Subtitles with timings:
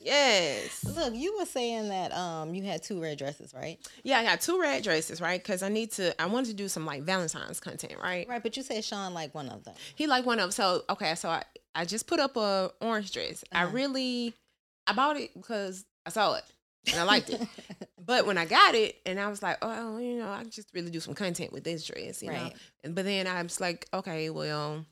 [0.00, 0.82] Yes.
[0.84, 3.78] Look, you were saying that um you had two red dresses, right?
[4.02, 5.40] Yeah, I got two red dresses, right?
[5.42, 6.18] Because I need to.
[6.20, 8.26] I wanted to do some like Valentine's content, right?
[8.28, 9.74] Right, but you said Sean like one of them.
[9.94, 10.50] He like one of them.
[10.52, 11.44] So okay, so I
[11.74, 13.44] I just put up a orange dress.
[13.52, 13.72] I Uh-huh.
[13.74, 14.34] really
[14.86, 16.44] I bought it because I saw it
[16.90, 17.40] and I liked it.
[18.02, 20.90] But when I got it, and I was like, oh, you know, I just really
[20.90, 22.42] do some content with this dress, you know.
[22.44, 22.56] Right.
[22.82, 24.84] And but then I was like, okay, well,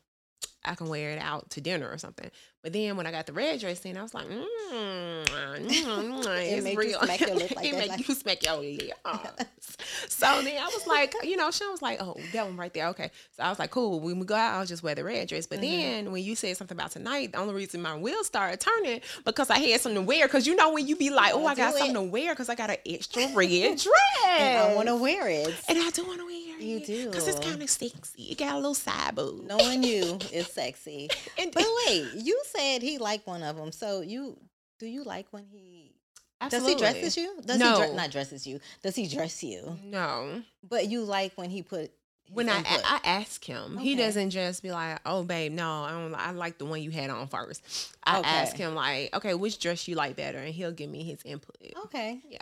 [0.65, 2.31] I can wear it out to dinner or something.
[2.63, 5.27] But then when I got the red dress in, I was like, mm, mm,
[5.69, 7.01] mm, it's made you real.
[7.01, 9.77] smack your lip like it that, make like- you smack your lips.
[10.09, 12.89] so then I was like, you know, Sean was like, oh, that one right there,
[12.89, 13.11] okay.
[13.37, 14.01] So I was like, cool.
[14.01, 15.47] When we go out, I'll just wear the red dress.
[15.47, 15.63] But Mhm.
[15.81, 19.51] then when you said something about tonight, the only reason my wheels started turning because
[19.51, 20.27] I had something to wear.
[20.27, 21.79] Because you know when you be like, oh, I got it.
[21.79, 23.87] something to wear because I got an extra red dress.
[24.27, 25.55] And I want to wear it.
[25.69, 26.63] And I do want to wear it.
[26.63, 27.07] You do.
[27.07, 28.25] Because it's kind of sexy.
[28.25, 29.47] It got a little side boob.
[29.47, 31.09] Knowing you is sexy.
[31.39, 33.73] And, But wait, you said he liked one of them.
[33.73, 34.39] So you
[34.79, 35.95] do you like when he
[36.41, 36.81] does he Absolutely.
[36.81, 37.41] dresses you?
[37.45, 37.73] Does No.
[37.81, 38.61] he dre- not dresses you?
[38.83, 39.77] Does he dress you?
[39.85, 40.43] No.
[40.63, 41.91] But you like when he put
[42.33, 42.81] When I, input.
[42.85, 46.15] I ask him, he doesn't just be like, "Oh, babe, no, I don't.
[46.15, 47.63] I like the one you had on first.
[48.05, 48.29] I Okay.
[48.29, 51.57] ask him like, "Okay, which dress you like better?" And he'll give me his input.
[51.87, 52.21] okay.
[52.29, 52.39] Yeah,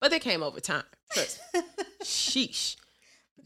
[0.00, 0.84] but they came over time.
[2.02, 2.76] Sheesh.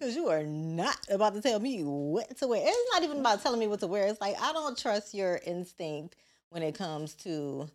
[0.03, 2.61] Because you are not about to tell me what to wear.
[2.61, 4.09] It's not even about telling me what to wear.
[4.09, 6.17] It's like I don't trust your instinct
[6.49, 7.69] when it comes to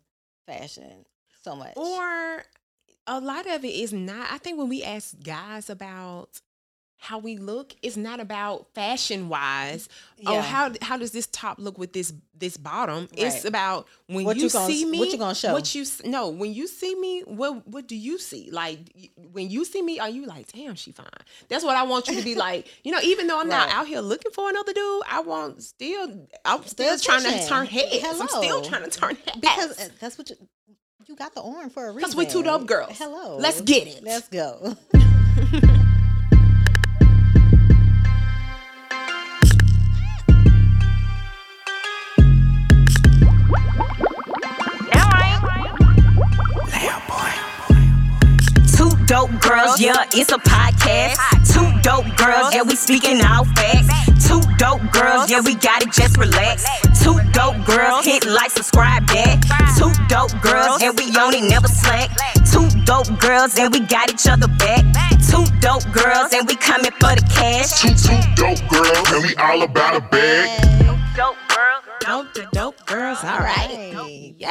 [0.45, 1.05] fashion
[1.41, 1.77] so much.
[1.77, 2.43] Or
[3.07, 4.29] a lot of it is not.
[4.29, 6.41] I think when we ask guys about
[6.99, 9.87] how we look, it's not about fashion wise.
[10.25, 13.07] Oh, how how does this top look with this this bottom?
[13.15, 14.97] It's about when What you, you gonna- see me.
[14.99, 15.53] what you gonna show?
[15.53, 16.29] What you no?
[16.29, 18.49] When you see me, what what do you see?
[18.51, 18.79] Like
[19.31, 21.05] when you see me, are you like, damn, she fine?
[21.49, 22.67] That's what I want you to be like.
[22.83, 26.27] You know, even though I'm not out here looking for another dude, I want still.
[26.45, 28.03] I'm still, Still trying to turn heads.
[28.21, 30.35] I'm still trying to turn heads because uh, that's what you
[31.07, 32.09] you got the orange for a reason.
[32.09, 32.97] because we two dope girls.
[32.97, 33.37] Hello.
[33.37, 34.03] let's get it.
[34.03, 34.75] Let's go.
[49.07, 51.17] dope girls, yeah, it's a podcast.
[51.47, 53.87] Two dope girls, yeah, we speaking all facts.
[54.27, 56.67] Two dope girls, yeah, we got it, just relax.
[57.01, 59.39] Two dope girls, hit like, subscribe, that.
[59.79, 62.11] Two dope girls, and we on it, never slack.
[62.51, 64.83] Two dope girls, and we got each other back.
[65.23, 67.81] Two dope girls, and we coming for the cash.
[67.81, 70.61] Two, two dope girls, and we all about a bag.
[71.15, 71.76] Dope girls.
[72.07, 73.21] Dope to dope girls.
[73.23, 73.93] All right.
[73.93, 74.33] Right.
[74.37, 74.49] Yeah.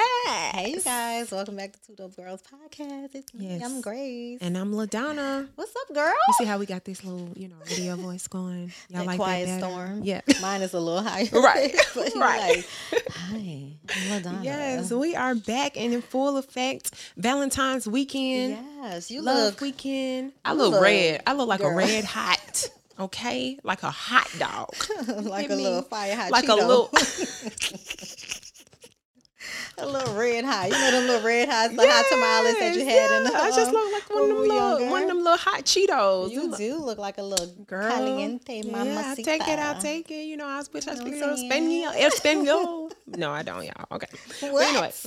[0.52, 3.14] Hey you guys, welcome back to Two Dope Girls podcast.
[3.14, 3.62] It's me, Yes.
[3.64, 4.38] I'm Grace.
[4.42, 5.48] And I'm LaDonna.
[5.54, 6.12] What's up, girl?
[6.28, 8.72] You see how we got this little, you know, radio voice going?
[8.90, 9.72] Y'all that like quiet that better?
[9.72, 10.00] storm.
[10.04, 10.20] Yeah.
[10.42, 11.26] Mine is a little higher.
[11.32, 12.66] Right, but you're right.
[12.92, 14.40] Like, Hi, I'm Madonna.
[14.42, 16.90] Yes, we are back and in full effect.
[17.16, 20.32] Valentine's weekend, Yes, you love look weekend.
[20.44, 21.22] I look, look- red.
[21.26, 21.70] I look like girl.
[21.70, 22.68] a red hot.
[22.98, 24.74] Okay, like a hot dog.
[25.24, 26.62] like a me- little fire hot like Cheeto.
[26.62, 26.90] a little.
[29.78, 30.66] a little red hot.
[30.66, 33.42] You know them little red hots, the hot tamales that you had in the Yes,
[33.42, 36.30] I just um, look like one of them little, one of them little hot Cheetos.
[36.30, 39.30] You do look like a little Girl, caliente yeah, mamacita.
[39.30, 39.58] I take it.
[39.58, 40.24] I'll take it.
[40.24, 41.92] You know, I wish I speak a little.
[41.94, 42.90] El Spaniel.
[43.06, 43.86] no, I don't, y'all.
[43.92, 44.08] Okay.
[44.40, 45.06] What?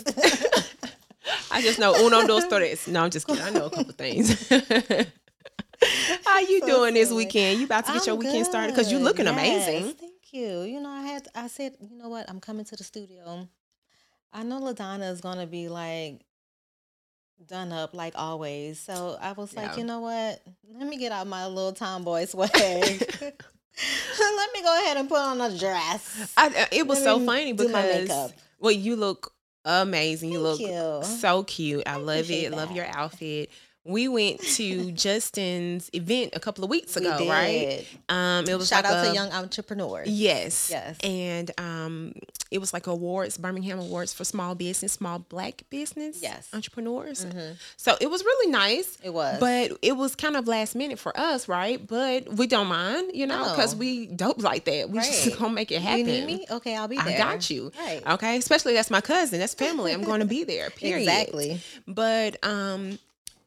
[1.51, 2.87] I just know uno, dos, tres.
[2.87, 3.43] No, I'm just kidding.
[3.43, 4.51] I know a couple things.
[6.25, 7.59] How you So doing this weekend?
[7.59, 9.33] You about to get your I'm weekend started because you're looking good.
[9.33, 9.93] amazing.
[9.93, 10.61] Thank you.
[10.63, 12.29] You know, I had I said, you know what?
[12.29, 13.47] I'm coming to the studio.
[14.31, 16.21] I know Ladonna is gonna be like
[17.47, 18.79] done up like always.
[18.79, 19.77] So I was like, Yeah.
[19.77, 20.41] you know what?
[20.73, 22.51] Let me get out my little tomboy swag.
[24.19, 26.33] Let me go ahead and put on a dress.
[26.35, 30.31] I, uh, it was Let so funny because well, you look amazing.
[30.31, 30.99] You look you.
[31.03, 31.83] so cute.
[31.87, 32.51] I love appreciate it.
[32.51, 33.49] Love your outfit.
[33.85, 37.85] We went to Justin's event a couple of weeks We ago, right?
[38.09, 40.07] Um, it was Shout like out a- to young entrepreneurs.
[40.09, 40.69] Yes.
[40.69, 40.97] Yes.
[41.01, 42.13] And um,
[42.51, 46.47] it was like awards, Birmingham Awards for small business, small black business Yes.
[46.53, 47.25] entrepreneurs.
[47.25, 47.55] Mhm.
[47.77, 48.97] So it was really nice.
[49.01, 49.39] It was.
[49.39, 51.85] But it was kind of last minute for us, right?
[51.85, 53.79] But we don't mind, you know, because No.
[53.79, 54.89] we dope like that.
[54.89, 55.07] We Right.
[55.07, 55.99] just gonna make it happen.
[55.99, 56.45] You need me?
[56.51, 57.15] Okay, I'll be there.
[57.15, 57.71] I got you.
[57.79, 58.05] Right.
[58.05, 58.37] Okay.
[58.37, 59.39] Especially that's my cousin.
[59.39, 59.93] That's family.
[59.93, 60.69] I'm going to be there.
[60.75, 61.07] Period.
[61.07, 61.61] Exactly.
[61.87, 62.99] But um,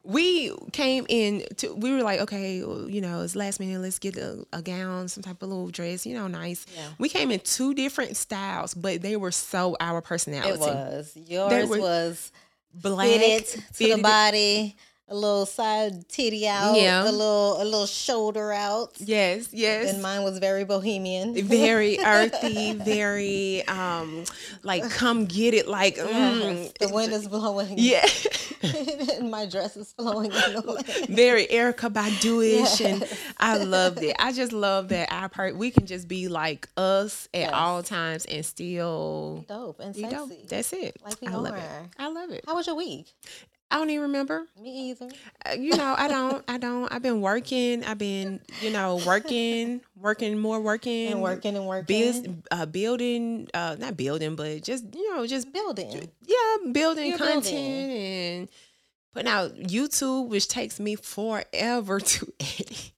[0.03, 1.73] we came in to.
[1.73, 3.79] We were like, okay, well, you know, it's last minute.
[3.79, 6.65] Let's get a, a gown, some type of little dress, you know, nice.
[6.75, 6.89] Yeah.
[6.97, 10.49] We came in two different styles, but they were so our personality.
[10.49, 11.15] It was.
[11.15, 12.31] Yours were was
[12.73, 14.75] black, fitted to the fitted- body.
[15.09, 17.03] A little side titty out, Yeah.
[17.03, 18.93] a little a little shoulder out.
[18.99, 19.93] Yes, yes.
[19.93, 21.35] And mine was very bohemian.
[21.45, 24.23] very earthy, very um
[24.63, 27.75] like come get it like mm, the wind is blowing.
[27.77, 28.07] yeah.
[28.63, 31.07] and my dress is flowing in the wind.
[31.09, 33.03] very Erykah Badu-ish and
[33.37, 34.15] I loved it.
[34.17, 37.51] I just love that our part we can just be like us at Yes.
[37.53, 40.15] all times and still Dope and sexy.
[40.15, 40.47] dope.
[40.47, 40.95] That's it.
[41.03, 41.69] Like we I love it.
[41.99, 42.45] I love it.
[42.47, 43.07] How was your week?
[43.73, 44.45] I don't even remember.
[44.61, 45.09] Me either.
[45.45, 46.43] Uh, You know, I don't.
[46.47, 46.93] I don't.
[46.93, 47.83] I've been working.
[47.83, 51.85] I've been, you know, working, working more, working, And working and working.
[52.23, 56.07] build, uh, building, uh, not building, but just you know, just building.
[56.25, 57.71] yeah, building You're content building.
[58.41, 58.47] and
[59.11, 62.91] putting out YouTube, which takes me forever to edit.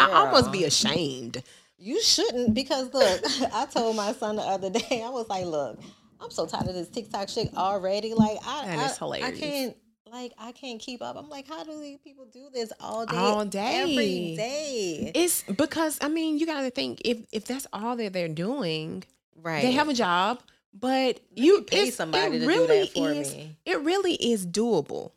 [0.00, 1.42] I almost be ashamed.
[1.78, 3.20] You shouldn't because look,
[3.52, 5.78] I told my son the other day, I was like, look,
[6.20, 8.14] I'm so tired of this TikTok shit already.
[8.14, 9.28] Like I, That I, is hilarious.
[9.28, 9.76] I can't
[10.12, 11.16] like I can't keep up.
[11.16, 13.16] I'm like, how do these people do this all day?
[13.16, 13.80] All day.
[13.80, 15.10] Every day.
[15.14, 19.04] It's because I mean, you got to think if if that's all that they're doing,
[19.42, 19.62] right.
[19.62, 20.40] they have a job,
[20.78, 23.56] but you pay somebody to do really that for is, me.
[23.64, 25.12] It really is doable.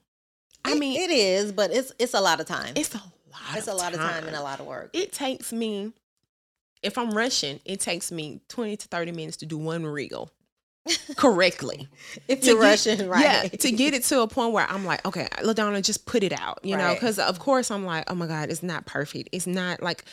[0.63, 2.74] I It- mean, it is, but it's it's a lot of time.
[2.75, 3.57] it's a lot.
[3.57, 4.91] it's of a lot of time and a lot of work.
[4.94, 5.91] It takes me,
[6.81, 10.31] if I'm rushing, it takes me twenty to thirty minutes to do one reel
[11.15, 11.87] correctly.
[12.27, 13.21] if to you're get- rushing, right?
[13.23, 16.31] Yeah, to get it to a point where I'm like, okay, Ladonna, just put it
[16.33, 19.29] out, you know, because of course I'm like, oh my god, it's not perfect.
[19.31, 20.05] It's not like,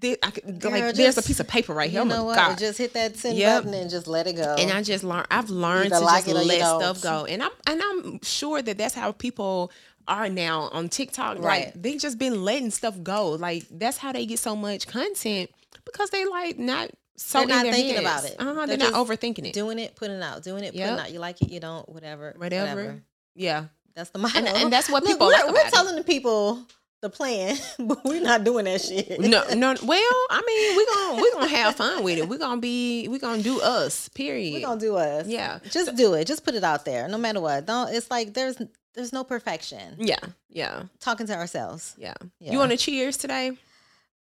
[0.00, 2.00] thi- I Girl, like there's a piece of paper right here.
[2.00, 2.36] You oh know my what?
[2.36, 3.64] god, Just hit that send Yep.
[3.64, 4.54] button and just let it go.
[4.58, 5.26] and I just learned.
[5.30, 8.20] I've learned to like just it or you let stuff go, and I'm and I'm
[8.22, 9.70] sure that that's how people
[10.08, 11.38] are now on TikTok.
[11.38, 11.82] Like Right.
[11.82, 13.30] they just been letting stuff go.
[13.30, 15.50] Like that's how they get so much content
[15.84, 18.00] because they like not so They're not thinking heads.
[18.00, 18.36] about it.
[18.38, 19.52] Uh-huh, they're, They're not overthinking it.
[19.52, 20.88] doing it, putting it out, doing it, Yep.
[20.90, 21.12] putting out.
[21.12, 22.70] You like it, you don't, whatever, Whatever.
[22.74, 23.02] whatever.
[23.34, 23.64] yeah,
[23.94, 24.38] That's the motto.
[24.38, 25.72] and, and that's what Look, people we're, like we're about it.
[25.72, 26.62] telling the people
[27.02, 29.20] the plan, but we're not doing that shit.
[29.20, 29.74] no, no.
[29.82, 32.28] Well, I mean, we're gonna we're gonna have fun with it.
[32.28, 34.08] We're gonna be we're gonna do us.
[34.10, 34.54] Period.
[34.54, 35.26] we're gonna do us.
[35.26, 35.58] Yeah.
[35.70, 36.26] just do it.
[36.26, 37.66] Just put it out there, no matter what.
[37.66, 37.92] Don't.
[37.94, 38.56] It's like there's
[38.94, 39.96] there's no perfection.
[39.98, 40.16] yeah,
[40.48, 41.94] yeah, Talking to ourselves.
[41.98, 42.14] yeah.
[42.40, 42.52] Yeah.
[42.52, 43.52] You want to cheers today?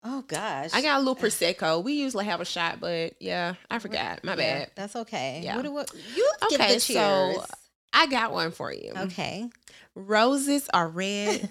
[0.07, 1.83] Oh gosh, I got a little prosecco.
[1.83, 4.23] We usually have a shot, but yeah, I forgot.
[4.23, 4.71] My Yeah, bad.
[4.77, 5.41] That's okay.
[5.43, 5.57] Yeah.
[5.57, 7.45] What do what you give Okay, the so-
[7.93, 8.93] I got one for you.
[8.97, 9.49] okay.
[9.95, 11.49] Roses are red,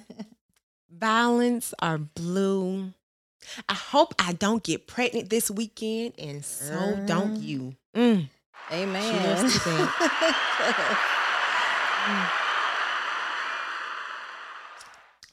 [0.92, 2.92] violets are blue.
[3.68, 7.42] I hope I don't get pregnant this weekend, and so don't Mm.
[7.44, 7.76] you.
[7.96, 8.30] Mm.
[8.72, 9.40] Amen.
[9.42, 9.94] Cheers to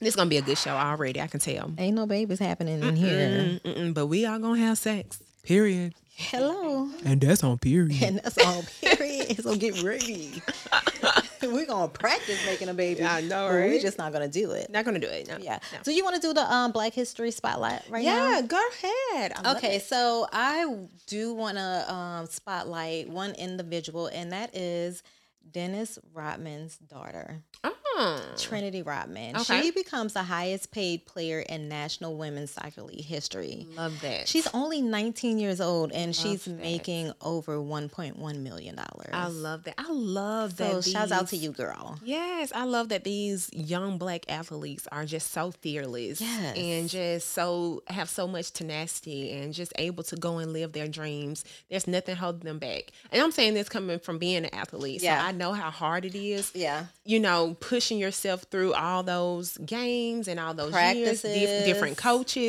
[0.01, 1.21] This gonna be a good show already.
[1.21, 1.71] I can tell.
[1.77, 3.61] Ain't no babies happening in here.
[3.65, 5.23] Mm-mm, but we are gonna have sex.
[5.43, 5.95] Period.
[6.17, 6.89] Hello.
[7.05, 8.03] And that's on period.
[8.03, 9.17] And that's on period.
[9.43, 10.43] So get ready.
[11.43, 13.03] We're gonna practice making a baby.
[13.03, 14.71] I know, but We're just not gonna do it.
[14.71, 15.29] Not gonna do it.
[15.29, 15.39] No.
[15.39, 15.59] Yeah.
[15.73, 15.79] No.
[15.83, 18.31] Do you want to do the um Black History Spotlight right now?
[18.31, 19.33] Yeah, go ahead.
[19.37, 20.67] I Okay, so I
[21.07, 25.03] do want to um, spotlight one individual, and that is
[25.53, 28.23] Dennis Rodman's daughter, Oh.
[28.39, 29.37] Trinity Rodman.
[29.37, 29.61] Okay.
[29.63, 33.67] She becomes the highest paid player in National Women's Soccer League history.
[33.77, 34.27] Love that.
[34.27, 36.57] She's only 19 years old, and she's that.
[36.61, 39.11] making over 1.1 million dollars.
[39.13, 39.75] I love that.
[39.77, 40.83] I love So that.
[40.85, 41.99] So shouts out to you, girl.
[42.03, 46.57] Yes, I love that these young black athletes are just so fearless Yes.
[46.57, 50.89] and just so have so much tenacity and just able to go and live their
[50.89, 51.45] dreams.
[51.69, 52.93] There's nothing holding them back.
[53.13, 55.03] And I'm saying this coming from being an athlete.
[55.03, 55.21] Yeah.
[55.21, 56.51] So I know how hard it is.
[56.55, 56.87] Yeah.
[57.05, 62.03] You know, pushing yourself through all those games and all those years, dif- different Practices.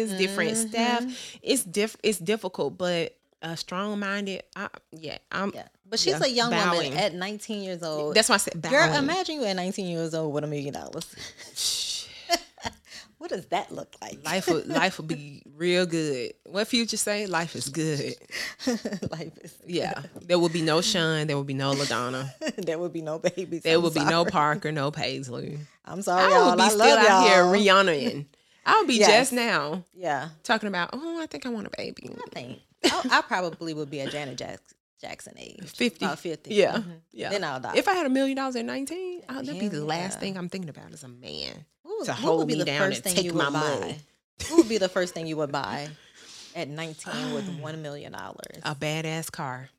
[0.10, 1.04] coaches, different staff.
[1.44, 4.44] It's diff- it's difficult, but uh, strong minded.
[4.92, 5.52] Yeah, I'm.
[5.54, 5.68] Yeah.
[5.88, 6.92] But she's Yeah, a young bowing.
[6.92, 8.16] woman at 19 years old.
[8.16, 11.06] That's why I said Girl, imagine you at 19 years old with a million dollars.
[13.22, 14.26] What does that look like?
[14.26, 16.34] Life would life would be real good.
[16.48, 17.28] What future say?
[17.28, 18.16] Life is good.
[19.12, 19.94] Life is Yeah.
[20.24, 21.28] There will be no Sean.
[21.28, 22.32] There will be no Ladonna.
[22.58, 23.62] there would be no babies.
[23.62, 24.26] There I'm will be no.
[24.26, 25.60] Parker, no Paisley.
[25.86, 26.50] I'm sorry, I y'all.
[26.50, 27.84] would be I still out here y'all.
[27.86, 28.26] Rihanna.
[28.66, 29.10] I would be Yes.
[29.12, 32.10] just now Yeah, talking about, oh, I think I want a baby.
[32.18, 34.62] I think I, I probably would be a Janet Jack-
[35.00, 36.06] Jackson age, 50.
[36.06, 36.54] about 50.
[36.56, 36.78] Yeah.
[36.78, 37.02] Mhm.
[37.12, 37.30] Yeah.
[37.30, 37.74] Then I'll die.
[37.76, 40.50] If I had a million dollars at 19, oh, that'd be the last thing I'm
[40.50, 41.66] thinking about as a man.
[41.86, 43.96] Would- to hold be me the down first and thing take you my would money.
[44.50, 45.88] What would be the first thing you would buy
[46.56, 48.60] at 19 with one million dollars?
[48.64, 49.70] A badass car.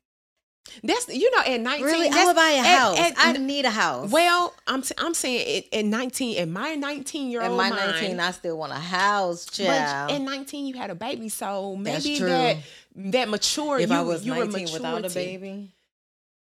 [0.81, 1.85] That's, you know, at 19.
[1.85, 2.97] Really, I would buy a at- house.
[2.97, 4.09] at- I need a house.
[4.09, 7.69] Well, I'm t- I'm saying at, at 19, at my 19 year at old my
[7.69, 10.11] mind, 19, I still want a house, but child.
[10.11, 12.57] at 19 you had a baby, so maybe that
[12.95, 15.69] that mature if you I was you 19 without a baby,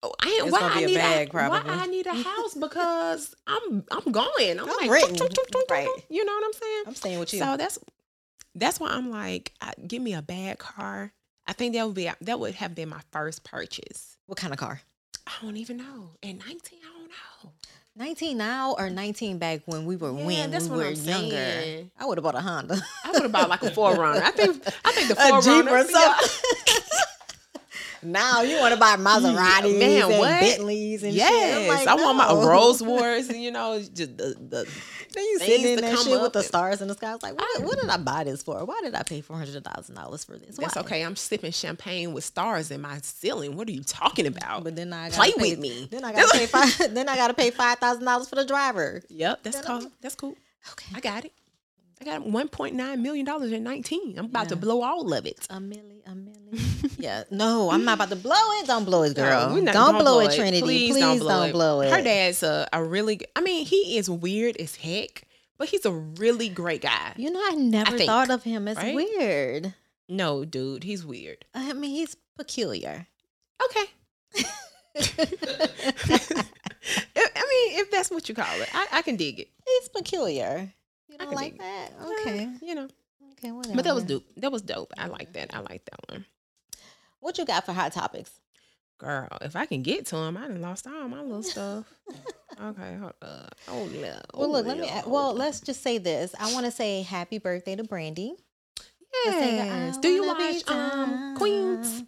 [0.04, 1.61] Oh, I ain't why I need bag, a, probably.
[1.61, 4.61] why I need a house because I'm I'm going.
[4.61, 5.18] I'm, I'm like Right.
[6.11, 6.84] You know what I'm saying?
[6.87, 7.38] I'm staying with you.
[7.38, 7.78] So that's
[8.54, 11.12] that's why I'm like, I, give me a bad car.
[11.46, 14.16] I think that would be that would have been my first purchase.
[14.26, 14.80] what kind of car?
[15.26, 16.11] I don't even know.
[16.23, 16.44] At 19,
[16.82, 17.52] I don't know.
[17.96, 21.37] 19 now or 19 back when we were Yeah, when that's we were I'm younger?
[21.37, 21.90] saying.
[21.99, 22.76] I would have bought a Honda.
[23.04, 24.20] I would have bought like a 4Runner.
[24.20, 25.70] I think I think the a Jeep 4Runner.
[25.70, 26.28] or something.
[28.04, 30.40] now you want to buy Maseratis Man, and what?
[30.40, 32.49] Bentleys and Yes, like, I want my no.
[32.49, 33.30] Rolls Royce.
[33.32, 34.68] You know, just the, the
[35.14, 37.11] Then you sitting in that come shit with the stars in the sky.
[37.11, 38.64] I was like, what, what did I buy this for?
[38.64, 40.56] Why did I pay four hundred thousand dollars for this?
[40.56, 41.04] That's okay.
[41.04, 43.56] I'm sipping champagne with stars in my ceiling.
[43.56, 44.64] What are you talking about?
[44.64, 45.88] But then I gotta Play pay, with me.
[45.90, 46.76] Then I gotta pay five.
[46.94, 49.02] then I gotta pay five thousand dollars for the driver.
[49.08, 49.90] Yep, that's Then cool.
[50.00, 50.37] That's cool.
[50.73, 51.32] Okay, I got it.
[52.00, 54.18] I got 1.9 million dollars in 19.
[54.18, 55.46] I'm about to blow all of it.
[55.49, 56.24] a milli, a milli.
[56.99, 58.66] yeah, no, I'm not about to blow it.
[58.66, 59.50] Don't blow it, girl.
[59.50, 60.61] No, not- don't, blow it, Trinity.
[60.61, 61.18] Please, don't,
[61.52, 61.90] blow, it.
[61.90, 63.20] Her dad's a, a really.
[63.37, 65.25] I mean, he is weird as heck,
[65.58, 67.12] but he's a really great guy.
[67.16, 68.94] You know, I never think, thought of him as right?
[68.94, 69.75] weird.
[70.08, 71.44] No, dude, he's weird.
[71.54, 73.06] I mean, he's peculiar.
[73.64, 73.84] Okay.
[74.96, 76.44] I
[77.37, 79.49] I mean, if that's what you call it, I, I can dig it.
[79.66, 80.73] he's peculiar.
[81.08, 81.90] You I don't like that?
[82.00, 82.88] Uh, Okay, you know.
[83.32, 83.76] okay, whatever.
[83.76, 84.25] But that was dope.
[84.37, 84.92] That was dope.
[84.99, 85.54] I like that.
[85.54, 86.25] I like that one.
[87.25, 88.31] What you got for hot topics?
[88.99, 91.87] Girl, if I can get to them, I done lost all my little stuff.
[92.61, 93.54] okay, hold up.
[93.66, 94.21] Oh no.
[94.35, 94.83] Well, look, let me.
[94.90, 95.07] Lord.
[95.07, 96.35] Well, let's just say this.
[96.38, 98.35] I want to say happy birthday to Brandy.
[99.25, 99.97] Let's say that Yes.
[99.97, 102.02] Do you watch um Queens?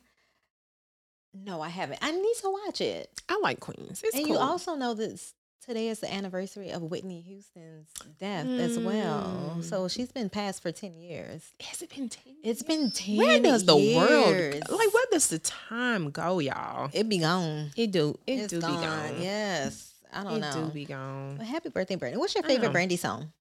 [1.32, 2.00] No, I haven't.
[2.02, 3.08] I need to watch it.
[3.26, 4.02] I like Queens.
[4.04, 4.34] It's and cool.
[4.34, 5.32] you also know that s-
[5.64, 9.54] today is the anniversary of Whitney Houston's death as well.
[9.56, 9.64] Mm.
[9.64, 11.42] So she's been passed for 10 years.
[11.60, 12.34] has it been ten?
[12.42, 13.96] It's been 10 Where does the years.
[13.96, 14.94] world like?
[14.94, 16.90] Where does the time go, y'all?
[16.92, 17.70] It be gone.
[17.76, 18.18] It do.
[18.26, 18.76] It It's do gone.
[18.80, 19.22] be gone.
[19.22, 19.92] Yes.
[20.12, 20.48] I don't it know.
[20.50, 21.36] It do be gone.
[21.38, 22.18] Happy birthday, Brandy.
[22.18, 22.72] What's your favorite.
[22.72, 23.32] Brandy song?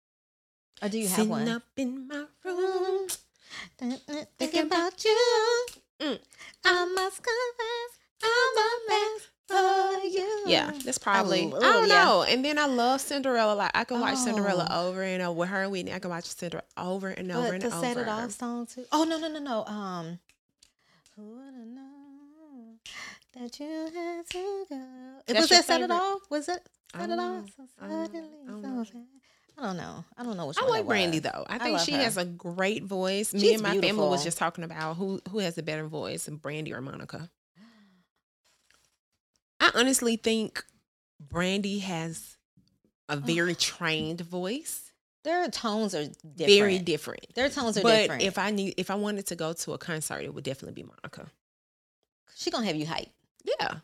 [0.81, 1.47] Or do you have Sitting one?
[1.47, 3.07] up in my room.
[4.37, 5.65] Thinking about you.
[6.01, 6.19] Mm.
[6.65, 10.43] I must confess, I'm a mess you.
[10.47, 11.43] Yeah, that's probably.
[11.43, 12.03] I, love- don't yeah.
[12.03, 12.23] know.
[12.23, 13.53] And then I love Cinderella.
[13.53, 14.89] Like I can watch Cinderella Oh.
[14.89, 15.93] over and over with her and Whitney.
[15.93, 17.81] I can watch Cinderella over and over But and the over.
[17.85, 18.85] set it off song too.
[18.91, 19.65] Oh no no no no.
[19.65, 20.19] Um,
[21.15, 22.79] who would have known
[23.35, 24.81] that you had to go?
[25.27, 26.21] That's was that set it off?
[26.29, 27.45] Was it set it off?
[27.55, 28.05] So I don't know.
[28.11, 29.03] suddenly, I don't so know.
[29.57, 30.03] I don't know.
[30.17, 31.45] I don't know which I like Brandy though.
[31.47, 31.97] I I think love she her.
[32.03, 33.33] has a great voice.
[33.33, 36.27] Me She's and my family was just talking about who who has a better voice,
[36.27, 37.29] Brandy or Monica.
[39.73, 40.63] I honestly think
[41.19, 42.37] Brandy has
[43.09, 44.81] a very trained voice.
[45.23, 46.37] Their tones are different.
[46.59, 47.33] Very different.
[47.33, 48.23] Their tones are But different.
[48.23, 50.87] if I need if I wanted to go to a concert, it would definitely be
[50.87, 51.31] Monica.
[52.35, 53.09] she gonna have you hype.
[53.43, 53.77] Yeah.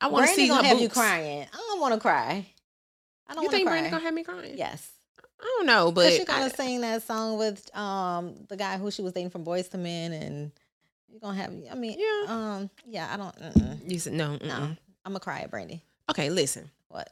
[0.00, 0.94] I want to see gonna her have you boots.
[0.94, 1.46] crying.
[1.52, 2.46] I don't want to cry.
[3.26, 3.74] I don't You think cry.
[3.74, 4.56] Brandy gonna have me crying?
[4.56, 4.90] yes.
[5.40, 8.90] I don't know, But she gonna I- sing that song with um the guy who
[8.90, 10.52] she was dating from Boyz II Men, and
[11.08, 11.50] you're gonna have.
[11.70, 12.24] I mean, Yeah.
[12.32, 13.12] um, yeah.
[13.12, 13.82] I don't.
[13.90, 14.36] You said no.
[14.42, 14.76] No.
[15.04, 15.82] I'm gonna cry at Brandy.
[16.10, 16.70] Okay, listen.
[16.88, 17.10] What?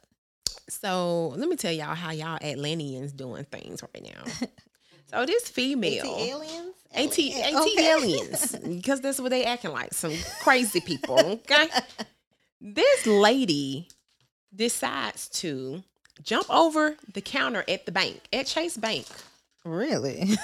[0.67, 4.47] So let me tell y'all how y'all Atlanteans doing things right now.
[5.07, 6.75] so this female, AT aliens.
[6.93, 7.89] AT, AT okay.
[7.89, 11.19] aliens, because that's what they acting like, some crazy people.
[11.19, 11.67] Okay,
[12.61, 13.87] this lady
[14.55, 15.83] decides to
[16.23, 19.05] jump over the counter at the bank at Chase Bank
[19.65, 20.37] really?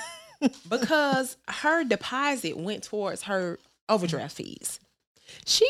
[0.70, 3.60] because her deposit went towards her
[3.90, 4.80] overdraft fees.
[5.46, 5.68] She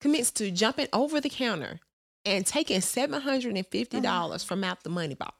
[0.00, 1.80] commits to jumping over the counter
[2.24, 4.48] and taking seven hundred and fifty dollars mm-hmm.
[4.48, 5.34] from out the money box.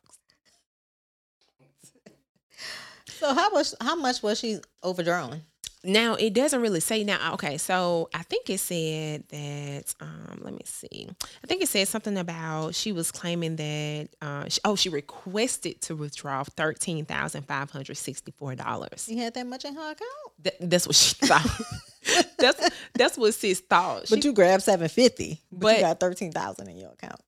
[3.06, 3.68] so how much?
[3.80, 5.42] How much was she overdrawn?
[5.84, 7.34] Now it doesn't really say now.
[7.34, 9.94] Okay, so I think it said that.
[10.00, 11.08] Um, let me see.
[11.42, 14.08] I think it said something about she was claiming that.
[14.20, 19.04] Uh, she, oh, she requested to withdraw thirteen thousand five hundred sixty-four dollars.
[19.06, 20.32] She had that much in her account.
[20.42, 21.60] Th- that's what she thought.
[22.38, 24.06] that's that's what sis thought.
[24.10, 25.40] But She- you grabbed seven fifty.
[25.52, 27.20] But, But- you got thirteen thousand in your account.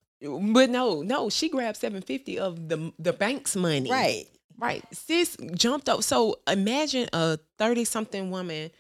[0.52, 3.88] but no, no, she grabbed seven fifty of the the bank's money.
[3.90, 4.26] Right.
[4.60, 4.84] Right.
[4.92, 6.02] Sis jumped up.
[6.02, 8.70] So imagine a thirty something woman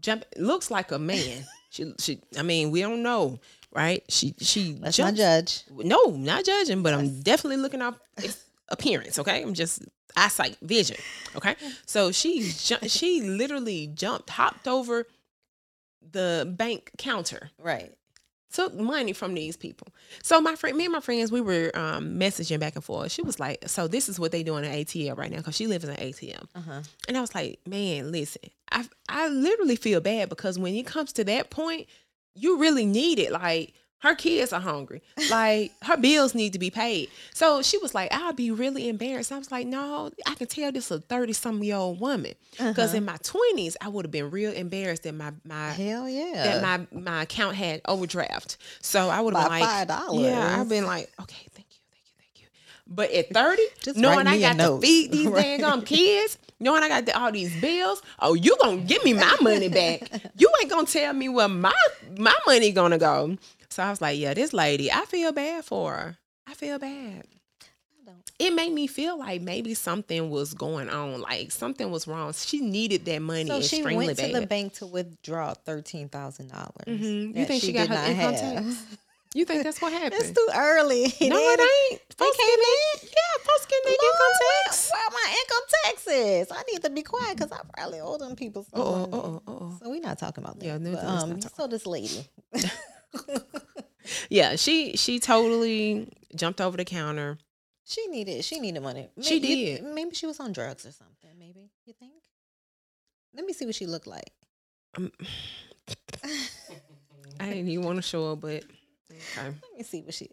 [0.00, 0.24] jump.
[0.36, 1.44] Looks like a man.
[1.70, 2.20] she she.
[2.38, 3.40] I mean, we don't know,
[3.72, 4.02] right?
[4.08, 4.78] She she.
[4.80, 5.64] Let's not judge.
[5.70, 7.98] No, not judging, but I'm definitely looking up
[8.68, 9.18] appearance.
[9.18, 9.82] Okay, I'm just
[10.16, 10.96] eyesight, vision.
[11.36, 15.06] Okay, so she she literally jumped, hopped over
[16.10, 17.92] the bank counter, Right.
[18.52, 19.88] Took money from these people.
[20.22, 23.12] So my friend, me and my friends, we were um, messaging back and forth.
[23.12, 25.66] She was like, "So this is what they doing at ATL right now because she
[25.66, 26.82] lives in an ATM." Uh huh.
[27.06, 31.12] And I was like, "Man, listen, I I literally feel bad because when it comes
[31.14, 31.86] to that point,
[32.34, 33.32] you really need it.
[33.32, 35.02] Like Her kids are hungry.
[35.28, 37.10] Like her bills need to be paid.
[37.34, 39.32] So she was like, I'll be really embarrassed.
[39.32, 42.34] I was like, no, I can tell this is a 30 some year old woman.
[42.52, 42.96] Because Uh-huh.
[42.98, 46.32] in my 20s, I would have been real embarrassed that my my Hell yeah.
[46.60, 46.62] that
[46.92, 48.56] my my account had overdraft.
[48.80, 50.22] So I would have been like, $5.
[50.22, 52.46] Yeah, I've been like, okay, thank you, thank you, thank you.
[52.86, 54.80] But at 30, Just knowing I got to note.
[54.82, 55.60] feed these Right.
[55.60, 59.36] dang kids, knowing I got the, all these bills, oh, you gonna give me my
[59.40, 60.08] money back.
[60.38, 61.74] You ain't gonna tell me where my
[62.16, 63.36] my money gonna go.
[63.78, 66.18] So I was like, yeah, this lady, I feel bad for her.
[66.48, 67.22] I feel bad.
[68.04, 68.16] don't.
[68.40, 72.32] It made me feel like maybe something was going on, like something was wrong.
[72.32, 74.32] She needed that money So she went bad.
[74.34, 76.88] to the bank to withdraw thirteen thousand dollars.
[76.88, 77.36] Mhm.
[77.36, 78.82] You think she got her income tax?
[79.34, 80.14] You think that's what happened?
[80.22, 81.02] It's too early.
[81.02, 81.60] no, it
[81.92, 82.00] ain't.
[82.16, 83.00] Folks came in.
[83.04, 84.90] Yeah, folks getting their income tax.
[84.92, 86.48] Where my income taxes?
[86.50, 88.64] I need to be quiet because I probably owe them people.
[88.72, 89.78] some Uh-oh, uh-oh, uh-oh.
[89.82, 90.64] So we're not talking about that.
[90.66, 92.26] Yeah, But, um, so this lady,
[94.30, 97.36] Yeah, she she totally jumped over the counter.
[97.84, 99.08] she needed she needed money.
[99.20, 99.84] She Maybe- you- did.
[99.84, 101.30] maybe she was on drugs or something.
[101.38, 102.12] Maybe you think.
[103.34, 104.30] Let me see what she looked like.
[104.96, 105.12] Um,
[107.40, 108.64] I didn't even want to show her, but
[109.12, 109.36] okay.
[109.44, 110.30] Let me see what she.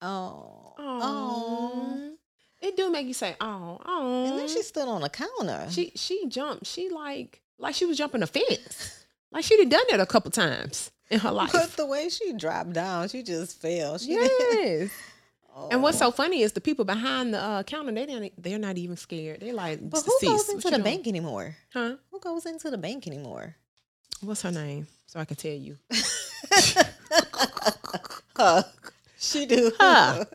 [0.00, 2.10] Oh, oh, Oh,
[2.62, 5.66] it do make you say, "Oh, oh." and then she stood on the counter.
[5.70, 6.66] she she jumped.
[6.66, 9.04] She like like she was jumping a fence.
[9.30, 11.52] Like she'd have done that a couple times in her life.
[11.52, 13.98] but the way she dropped down, she just fell.
[13.98, 14.90] She didn't- yes.
[15.72, 16.06] And what's Oh.
[16.06, 17.90] so funny is the people behind the uh, counter.
[17.90, 18.32] They don't.
[18.40, 19.40] They're not even scared.
[19.40, 20.28] They're like, But who "Cease.
[20.28, 21.56] goes into you the doing?" bank anymore?
[21.72, 21.96] Huh?
[22.12, 23.56] Who goes into the bank anymore?
[24.20, 24.86] What's her name?
[25.08, 25.76] So I can tell you.
[28.36, 28.62] Huh.
[29.20, 29.72] She do.
[29.80, 30.26] Huh.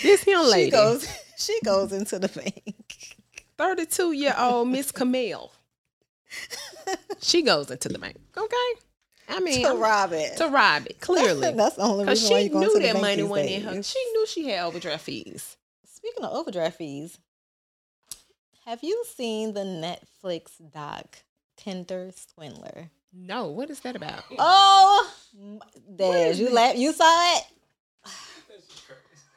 [0.00, 1.08] This young lady, She goes.
[1.36, 3.16] She goes into the bank.
[3.58, 5.50] thirty-two year old Miss Camille.
[7.20, 8.16] she goes into the bank.
[8.36, 8.70] Okay.
[9.28, 10.36] I mean, to rob it.
[10.36, 12.92] to rob it clearly That's the only reason why she you going knew to the
[12.92, 13.82] that money went in her.
[13.82, 15.56] She knew she had overdraft fees.
[15.86, 17.18] Speaking of overdraft fees,
[18.66, 21.18] have you seen the Netflix doc
[21.56, 22.90] Tinder Swindler?
[23.12, 24.24] No, what is that about?
[24.38, 25.10] Oh,
[25.96, 26.76] Dad, you laugh.
[26.76, 27.44] You saw it,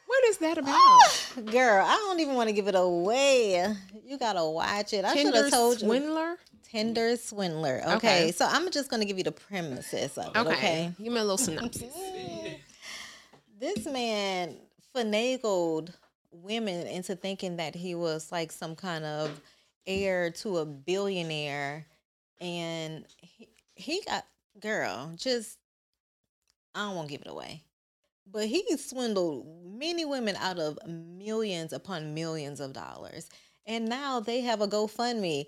[0.08, 0.58] What is that
[1.38, 1.46] about?
[1.52, 1.86] girl.
[1.86, 3.74] I don't even want to give it away.
[4.06, 5.06] You gotta watch it.
[5.06, 5.88] I should have told you.
[5.88, 6.38] swindler.
[6.72, 7.82] Tinder Swindler.
[7.84, 8.32] Okay, Okay.
[8.32, 10.38] so I'm just gonna give you the premises of it.
[10.38, 10.52] Okay.
[10.54, 10.92] okay?
[10.98, 11.94] give me a little synopsis.
[13.60, 14.58] this man
[14.96, 15.94] finagled
[16.32, 19.40] women into thinking that he was like some kind of
[19.86, 21.86] heir to a billionaire
[22.42, 24.26] and he, he got
[24.60, 25.58] girl just
[26.76, 27.64] i don't want to give it away
[28.30, 33.30] but he swindled many women out of millions upon millions of dollars
[33.66, 35.46] and now they have a gofundme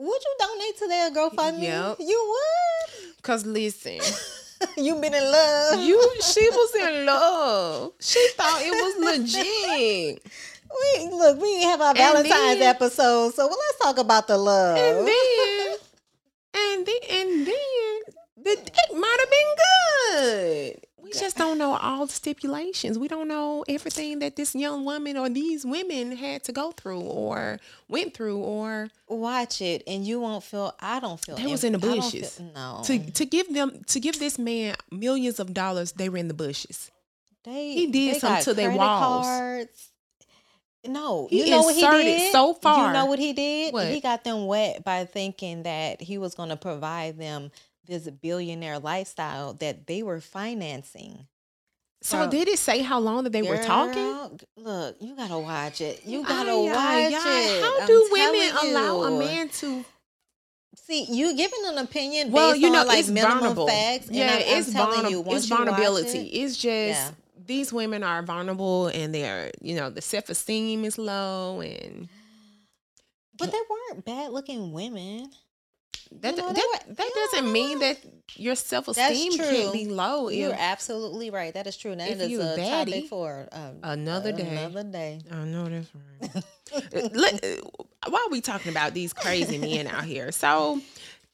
[0.00, 1.96] would you donate to their gofundme Yep.
[2.00, 4.00] you would Cause listen,
[4.76, 7.92] you been in love you she was in love.
[8.00, 10.22] She thought it was legit.
[10.70, 14.78] We look, we have our Valentine's then- episode, so well, let's talk about the love.
[14.78, 15.76] And then,
[16.54, 18.00] and then, and then,
[18.36, 19.50] the date might have been
[20.22, 20.86] good.
[21.12, 22.98] We just don't know all the stipulations.
[22.98, 27.00] We don't know everything that this young woman or these women had to go through
[27.00, 30.72] or went through or Watch it, and you won't feel.
[30.78, 31.34] I don't feel.
[31.34, 32.36] They was in the bushes.
[32.36, 35.90] feel- no, to to give them to give this man millions of dollars.
[35.92, 36.92] They were in the bushes.
[37.42, 39.26] they he did they something to their walls.
[39.26, 39.88] Cards.
[40.86, 42.32] No, He you know what he did.
[42.32, 42.86] so far.
[42.86, 43.74] You know what he did?
[43.74, 43.88] What?
[43.88, 47.50] He got them wet by thinking that he was going to provide them
[47.86, 51.26] this billionaire lifestyle that they were financing.
[52.02, 52.28] So Girl.
[52.28, 54.38] did it say how long that they were talking?
[54.56, 56.02] Look, you gotta watch it.
[56.06, 56.74] You gotta Ay, watch
[57.26, 57.62] ay, it.
[57.62, 59.84] How I'm do women telling allow a man to?
[60.76, 63.66] See, you giving an opinion Well, based you know, on like it's vulnerable.
[63.68, 64.06] facts.
[64.06, 65.10] and Yeah, I'm it's vulnerable.
[65.10, 66.18] you, it's you vulnerability.
[66.20, 66.64] it- It's just
[67.00, 67.10] Yeah.
[67.44, 72.08] these women are vulnerable, and they're you know the self esteem is low, and
[73.36, 75.30] but they weren't bad looking women.
[76.12, 77.98] That know, they that, that doesn't mean that
[78.36, 80.28] your self esteem can't be low.
[80.28, 81.54] You're If, absolutely right.
[81.54, 81.92] That is true.
[81.92, 84.48] And that if is you a baddie, topic for um, another day.
[84.48, 85.20] Another day.
[85.30, 86.44] I know that's right.
[86.72, 87.44] Uh, Let,
[88.08, 90.32] why are we talking about these crazy men out here?
[90.32, 90.80] So,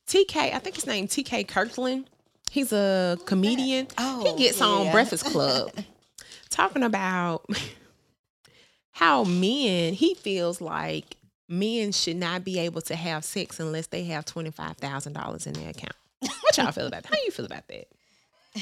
[0.06, 2.08] TK, I think his name TK Kirkland.
[2.50, 3.88] He's a comedian.
[3.98, 4.90] Oh, he gets on.
[4.92, 5.72] Breakfast Club
[6.50, 7.46] talking about
[8.92, 9.94] how men.
[9.94, 11.16] He feels like
[11.48, 15.46] men should not be able to have sex unless they have twenty five thousand dollars
[15.46, 15.94] in their account.
[16.20, 17.04] What y'all feel about?
[17.04, 17.12] That?
[17.12, 17.88] How you feel about that?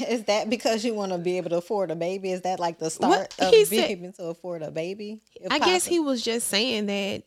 [0.08, 2.32] Is that because you want to be able to afford a baby?
[2.32, 5.20] Is that like the start of he being able to afford a baby?
[5.50, 7.22] I guess he was just saying that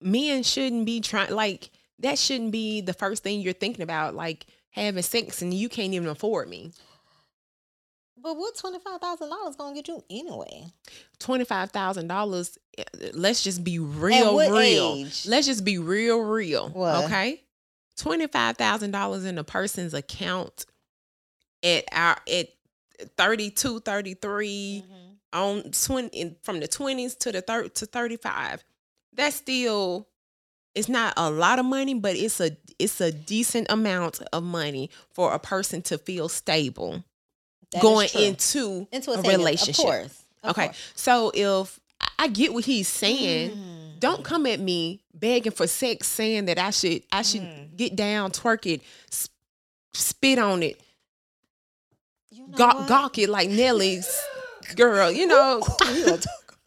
[0.00, 4.46] men shouldn't be trying like that shouldn't be the first thing you're thinking about like
[4.70, 6.72] having sex and you can't even afford me.
[8.22, 10.66] But what twenty five thousand dollars gonna get you anyway?
[11.18, 12.58] twenty five thousand dollars.
[13.14, 14.94] Let's just be real, real.
[14.96, 15.26] age?
[15.26, 16.68] Let's just be real, real.
[16.70, 17.04] What?
[17.04, 17.42] Okay,
[17.96, 20.66] twenty five thousand dollars in a person's account
[21.62, 22.48] at our at
[23.16, 25.38] 32, 33, mm-hmm.
[25.38, 28.62] on twenty in, from the twenties to the third to thirty five.
[29.12, 30.06] That's still.
[30.72, 34.90] It's not a lot of money, but it's a it's a decent amount of money
[35.10, 37.02] for a person to feel stable
[37.72, 39.84] That going into into a, a relationship.
[39.84, 40.24] Of course.
[40.44, 40.64] Of Okay.
[40.66, 40.92] course.
[40.94, 41.79] So if
[42.24, 43.98] I- get what he's saying, Mm.
[44.00, 47.76] don't come at me begging for sex, saying that I should I should Mm.
[47.76, 49.32] get down, twerk it, sp-
[49.94, 50.80] spit on it,
[52.30, 54.08] You know gawk, gawk it like Nelly's
[54.76, 55.10] girl.
[55.10, 56.58] You know, We gonna talk-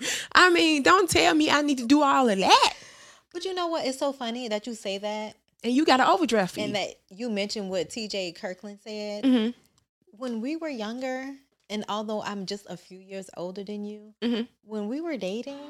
[0.32, 2.74] I mean, don't tell me I need to do all of that.
[3.32, 3.84] but you know what?
[3.86, 6.62] It's so funny that you say that And you got an overdraft fee.
[6.62, 9.24] and that you mentioned what TK Kirkland said.
[9.24, 9.54] Mhm.
[10.12, 11.34] When we were younger,
[11.70, 14.46] and although I'm just a few years older than you, Mhm.
[14.66, 15.60] when we were dating,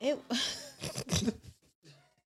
[0.00, 0.18] it.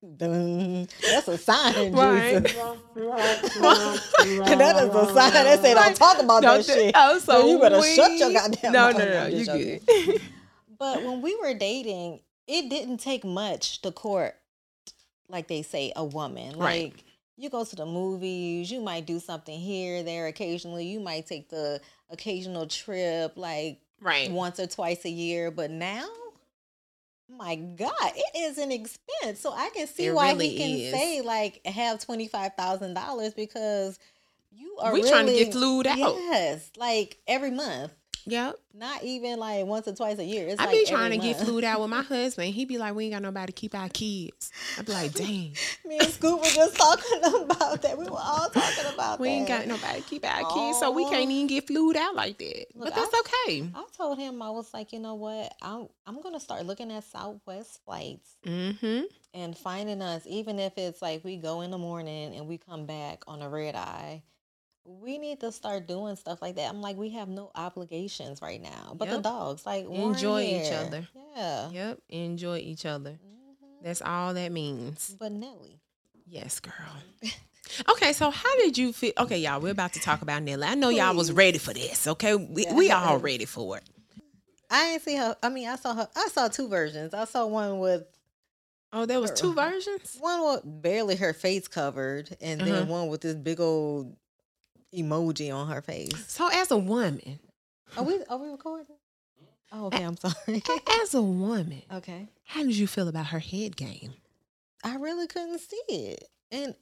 [0.01, 2.43] That's a sign, Right.
[2.43, 2.57] Jesus.
[2.95, 6.91] that is a sign that say don't talk about Don't that do- shit.
[6.95, 8.97] Oh, so you better shut your goddamn No, mouth.
[8.99, 10.21] no, No, no, you good.
[10.79, 14.35] But when we were dating, it didn't take much to court,
[15.27, 16.57] like they say, a woman.
[16.57, 16.93] Right.
[16.93, 17.03] Like
[17.37, 20.87] you go to the movies, you might do something here, there occasionally.
[20.87, 24.31] You might take the occasional trip, like right.
[24.31, 25.51] once or twice a year.
[25.51, 26.07] But now,
[27.29, 29.39] my God, it is an expense.
[29.39, 30.91] So I can see It why really he can is.
[30.93, 33.99] say like have twenty five thousand dollars because
[34.51, 35.97] you are We trying to get really- flued out.
[35.97, 37.91] Yes, like every month.
[38.29, 38.55] Yep.
[38.73, 40.47] Not even like once or twice a year.
[40.49, 41.47] It's I like be trying to get month.
[41.47, 42.53] flued out with my husband.
[42.53, 45.53] He be like, "We ain't got nobody to keep our kids." I be like, "Dang,
[45.85, 47.97] Me and Scoop were just talking about that.
[47.97, 49.31] We were all talking about we that.
[49.33, 52.15] We ain't got nobody to keep our kids, so we can't even get flued out
[52.15, 53.69] like that." Look, but that's I- okay.
[53.73, 55.53] I told him I was like, you know what?
[55.61, 59.03] I'm I'm gonna start looking at Southwest flights Mm-hmm.
[59.33, 62.85] and finding us, even if it's like we go in the morning and we come
[62.85, 64.21] back on a red eye.
[64.89, 66.69] We need to start doing stuff like that.
[66.69, 68.93] I'm like, we have no obligations right now.
[68.95, 71.07] But the dogs, like, Enjoy each other.
[71.35, 71.69] Yeah.
[71.71, 71.99] Yep.
[72.09, 73.11] Enjoy each other.
[73.11, 73.83] Mhm.
[73.83, 75.15] That's all that means.
[75.19, 75.81] But Nelly,
[76.25, 76.73] Yes, girl.
[77.89, 79.11] Okay, so how did you feel?
[79.17, 80.63] Okay, y'all, we're about to talk about Nelly.
[80.65, 82.07] I know y'all was ready for this.
[82.07, 83.83] Okay, we we all ready for it.
[84.71, 85.35] I didn't see her.
[85.43, 86.07] I mean, I saw her.
[86.15, 87.13] I saw two versions.
[87.13, 88.05] I saw one with
[88.93, 90.15] Oh, there was two versions.
[90.17, 92.85] one with barely her face covered, and then Uh-huh.
[92.91, 94.15] one with this big old
[94.95, 96.09] emoji on her face.
[96.27, 97.39] So, as a woman,
[97.97, 98.19] Are we?
[98.29, 98.85] Are we recording?
[99.71, 100.03] Oh, okay.
[100.03, 100.63] I'm sorry.
[101.03, 102.29] as a woman, okay.
[102.45, 104.13] how did you feel about her head game?
[104.83, 106.73] I really couldn't see it, and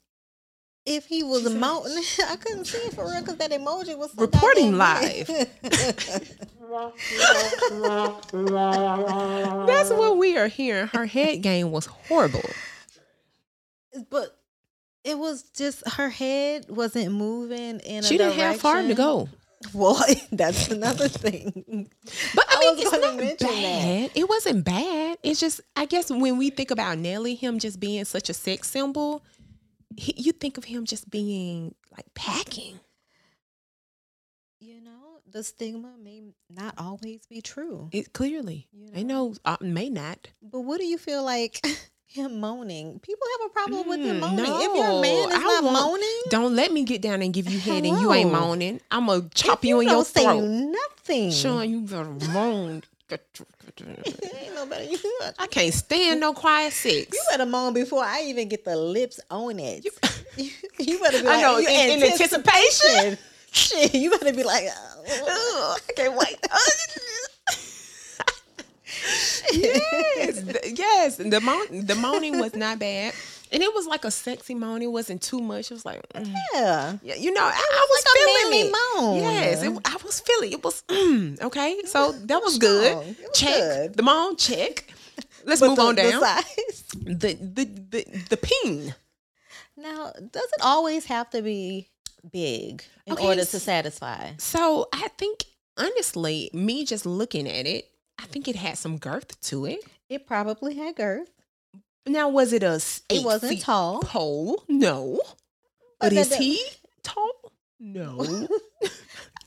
[0.85, 1.97] if he was said- mountain,
[2.29, 5.27] I couldn't see it for real because that emoji was so Reporting live.
[9.67, 10.87] That's what we are hearing.
[10.87, 12.43] Her head game was horrible.
[14.09, 14.34] but
[15.05, 18.03] it was just her head wasn't moving in.
[18.03, 19.29] She didn't have far to go.
[19.73, 21.89] Well, that's another thing.
[22.35, 23.49] But I, I mean, it's not mention that.
[23.49, 24.11] bad.
[24.15, 25.17] It wasn't bad.
[25.23, 28.69] It's just, I guess, when we think about Nelly, him just being such a sex
[28.69, 29.23] symbol,
[29.95, 32.79] he, you think of him just being like packing.
[34.59, 37.89] You know, the stigma may not always be true.
[37.91, 40.27] It clearly, You I know, uh, may not.
[40.41, 41.61] But what do you feel like
[42.07, 42.99] him moaning?
[42.99, 44.45] People have a problem with him Mm, moaning.
[44.45, 47.33] if your no, man is I not want- moaning, Don't let me get down and
[47.33, 48.79] give you head and you ain't moaning.
[48.91, 50.41] I'm gonna chop if you, in your throat.
[50.41, 51.31] nothing.
[51.31, 52.83] Sean, you better moan.
[53.09, 54.91] ain't.
[54.91, 54.97] You,
[55.37, 57.13] I can't stand no quiet sex.
[57.13, 59.85] you better moan before I even get the lips on it.
[60.37, 63.17] You, you better be I like, know, you in- in anticipation.
[63.51, 66.35] Shit, you better be like, oh, I can't wait.
[69.51, 70.43] Yes,
[70.77, 71.17] yes.
[71.17, 73.13] The moan, the moaning was not bad,
[73.51, 74.81] and it was like a sexy moan.
[74.81, 75.71] It wasn't too much.
[75.71, 76.33] It was like, mm.
[76.53, 76.97] yeah.
[77.03, 78.75] yeah, you know, I, I was like feeling it.
[78.95, 79.15] moan.
[79.17, 80.63] Yes, it, I was feeling it.
[80.63, 81.81] Was mm, okay.
[81.85, 82.97] So that was good.
[82.97, 83.95] Was check good.
[83.95, 84.35] the moan.
[84.37, 84.93] Check.
[85.45, 86.21] Let's But move the, on the down.
[86.21, 86.83] size.
[87.03, 88.93] The the the the ping.
[89.77, 91.89] Now, does it always have to be
[92.31, 94.31] big in Okay, order to satisfy?
[94.37, 95.43] So I think
[95.77, 99.79] honestly, me just looking at it, I think it had some girth to it.
[100.09, 101.29] It probably had girth.
[102.07, 102.75] Now, was it a
[103.09, 104.01] It wasn't tall.
[104.01, 104.63] pole?
[104.67, 105.19] No.
[105.99, 106.61] But But is that- he
[107.03, 107.31] tall?
[107.79, 108.19] No.
[108.83, 108.87] I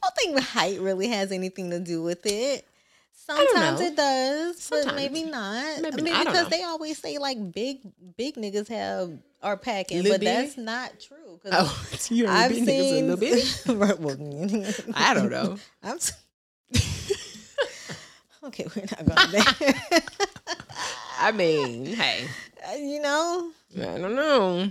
[0.02, 2.66] don't think height really has anything to do with it.
[3.12, 5.80] Sometimes it does, but maybe not.
[5.82, 6.18] Maybe I mean.
[6.24, 7.80] Because they always say like big
[8.16, 9.10] big niggas have
[9.42, 11.38] are packing, Little but that's not true.
[11.52, 11.86] Oh,
[12.26, 13.98] I've big niggas a little bit.
[14.00, 15.58] Well, I don't know.
[15.82, 15.96] I'm.
[15.96, 16.12] s-
[18.44, 20.00] okay, we're not going there.
[21.20, 22.26] I mean, hey,
[22.68, 24.70] Uh, you know, I don't know.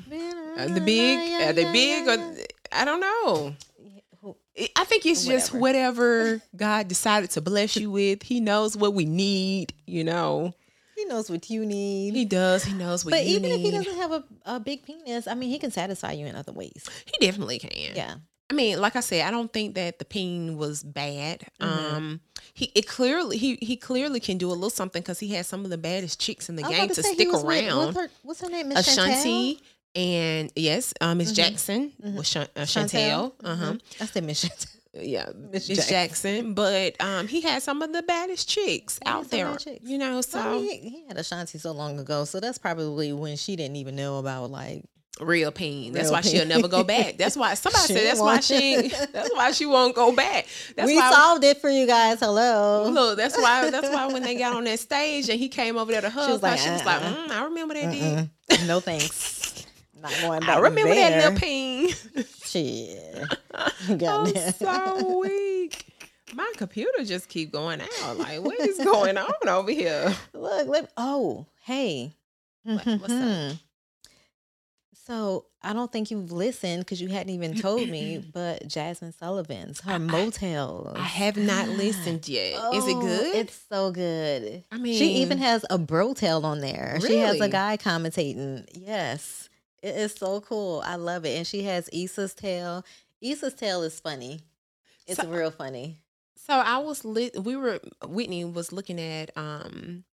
[0.58, 1.42] Are they big?
[1.42, 2.08] Are they big?
[2.08, 2.36] Or
[2.72, 3.56] I don't know.
[4.76, 8.24] I- think it's just whatever God decided to bless you with.
[8.24, 9.74] He knows what we need.
[9.86, 10.54] You know,
[10.96, 12.16] He knows what you need.
[12.16, 12.64] He does.
[12.64, 15.36] He knows what but you even if he doesn't have a, a big penis, I
[15.36, 16.86] mean, he can satisfy you in other ways.
[17.06, 17.96] he definitely can.
[17.96, 18.16] Yeah.
[18.50, 21.46] I mean, like I said, I don't think that the peen was bad.
[21.62, 21.96] Mm-hmm.
[21.96, 22.22] Um,
[22.58, 25.64] he it clearly he he clearly can do a little something because he has some
[25.64, 27.88] of the baddest chicks in the game about to stick was with- around.
[27.88, 28.70] with her- what's her name?
[28.70, 29.08] Miss Shantel?
[29.10, 29.62] Ashanti
[29.96, 31.36] and yes, um, Miss Mhm.
[31.36, 33.32] Jackson with Shan- uh, Shantel.
[33.44, 33.74] Uh huh.
[33.74, 33.82] Mhm.
[34.02, 34.68] I said Miss Shantel.
[35.00, 36.56] Yeah, Miss Miss Jackson.
[36.56, 39.56] But um, he had some of the baddest chicks Yeah, out there.
[39.58, 39.86] chicks.
[39.88, 43.14] You know, so I mean, he, he had Ashanti so long ago, so that's probably
[43.14, 44.84] when she didn't even know about like.
[45.20, 45.94] Real pain.
[45.94, 47.18] That's Real why she'll never go back.
[47.18, 50.48] That's why somebody She said that's why she that's why she won't go back.
[50.76, 52.20] That's we why solved it for you guys.
[52.20, 52.90] Hello.
[52.90, 53.70] Look, that's why.
[53.70, 56.30] That's why when they got on that stage and he came over there to hug
[56.30, 57.28] was her, like, she was like, uh-uh.
[57.28, 57.92] mm, "I remember that
[58.50, 58.68] did.
[58.68, 59.66] no thanks.
[60.02, 61.10] Not going back I remember there.
[61.10, 61.90] that little pain.
[62.46, 63.24] Shit.
[63.90, 64.54] I'm Goddamn.
[64.54, 65.86] so weak.
[66.34, 68.18] My computer just keep going out.
[68.18, 70.16] Like, what is going on over here?
[70.34, 72.14] Look, let oh, hey.
[72.64, 73.58] What- what's up?
[75.08, 79.80] So I don't think you've listened because you hadn't even told me, but Jazmine Sullivan's
[79.82, 80.92] her motel.
[80.96, 82.54] I have not listened yet.
[82.74, 83.36] is it Oh, good?
[83.38, 84.66] It's so good.
[84.72, 86.98] I mean, she even has a brotel on there.
[87.02, 87.08] Really?
[87.16, 88.68] She has a guy commentating.
[88.74, 89.48] Yes.
[89.82, 90.82] It is so cool.
[90.86, 91.38] I love it.
[91.38, 92.84] And she has Issa's Tale.
[93.22, 94.42] Issa's Tale is funny.
[95.08, 96.00] It's So- real funny.
[96.36, 97.42] so I was lit.
[97.42, 100.04] We were Whitney was looking at um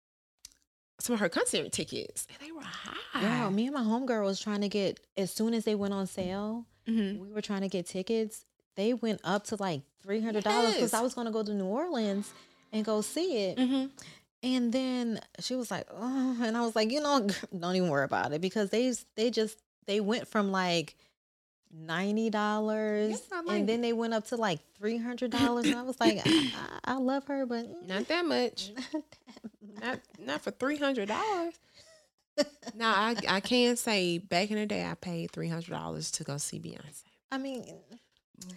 [1.00, 3.20] some of her concert tickets, and they were high.
[3.20, 6.07] Girl, me and my homegirl was trying to get as soon as they went on
[6.07, 7.18] sale, Mhm.
[7.18, 8.44] we were trying to get tickets.
[8.76, 11.66] They went up to like three hundred dollars because I was gonna go to New
[11.66, 12.33] Orleans
[12.72, 13.59] and go see it.
[13.59, 13.90] Mhm.
[14.42, 17.26] And then she was like, "Oh," and I was like, "You know,
[17.59, 20.96] don't even worry about it because they they just they went from like
[21.77, 25.83] ninety dollars, like- and then they went up to like three hundred dollars." And I
[25.83, 26.53] was like, I,
[26.85, 28.73] I, "I love her, but mm, Not that much.
[29.81, 31.55] Not not for three hundred dollars.
[32.75, 36.25] now I I can say back in the day I paid three hundred dollars to
[36.25, 37.03] go see Beyonce.
[37.31, 37.65] I mean,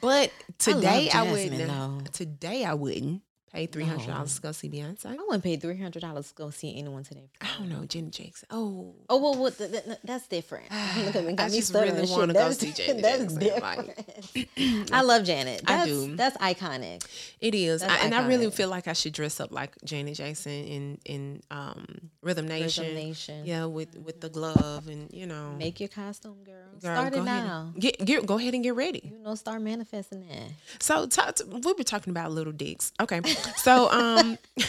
[0.02, 1.68] But today I, Jasmine, wouldn't.
[1.70, 2.12] though.
[2.12, 3.22] Today I wouldn't
[3.58, 5.06] pay three hundred dollars to go see Beyonce.
[5.08, 7.30] I wouldn't pay three hundred dollars to go see anyone today.
[7.41, 8.48] I don't know, Janet Jackson.
[8.52, 10.65] Oh, Oh well, what the, the, that's different.
[11.06, 13.39] Look at me, got I me just really wanna go That's- see Janet That's Jackson,
[13.39, 14.91] different.
[14.93, 15.62] I love Janet.
[15.67, 16.15] I That's, do.
[16.15, 17.04] That's iconic.
[17.41, 20.52] it is, I, and I really feel like I should dress up like Janet Jackson
[20.52, 21.86] in in um,
[22.22, 22.84] Rhythm Nation.
[22.86, 23.46] Rhythm Nation.
[23.46, 26.56] Yeah, with with the glove and you know, Make your costume, girl.
[26.82, 27.72] girl, Start it now.
[27.74, 29.02] and Get get go ahead and get ready.
[29.12, 30.52] You know, start manifesting that.
[30.80, 32.91] So talk to, we were talking about little dicks.
[33.00, 33.22] Okay.
[33.56, 34.38] So um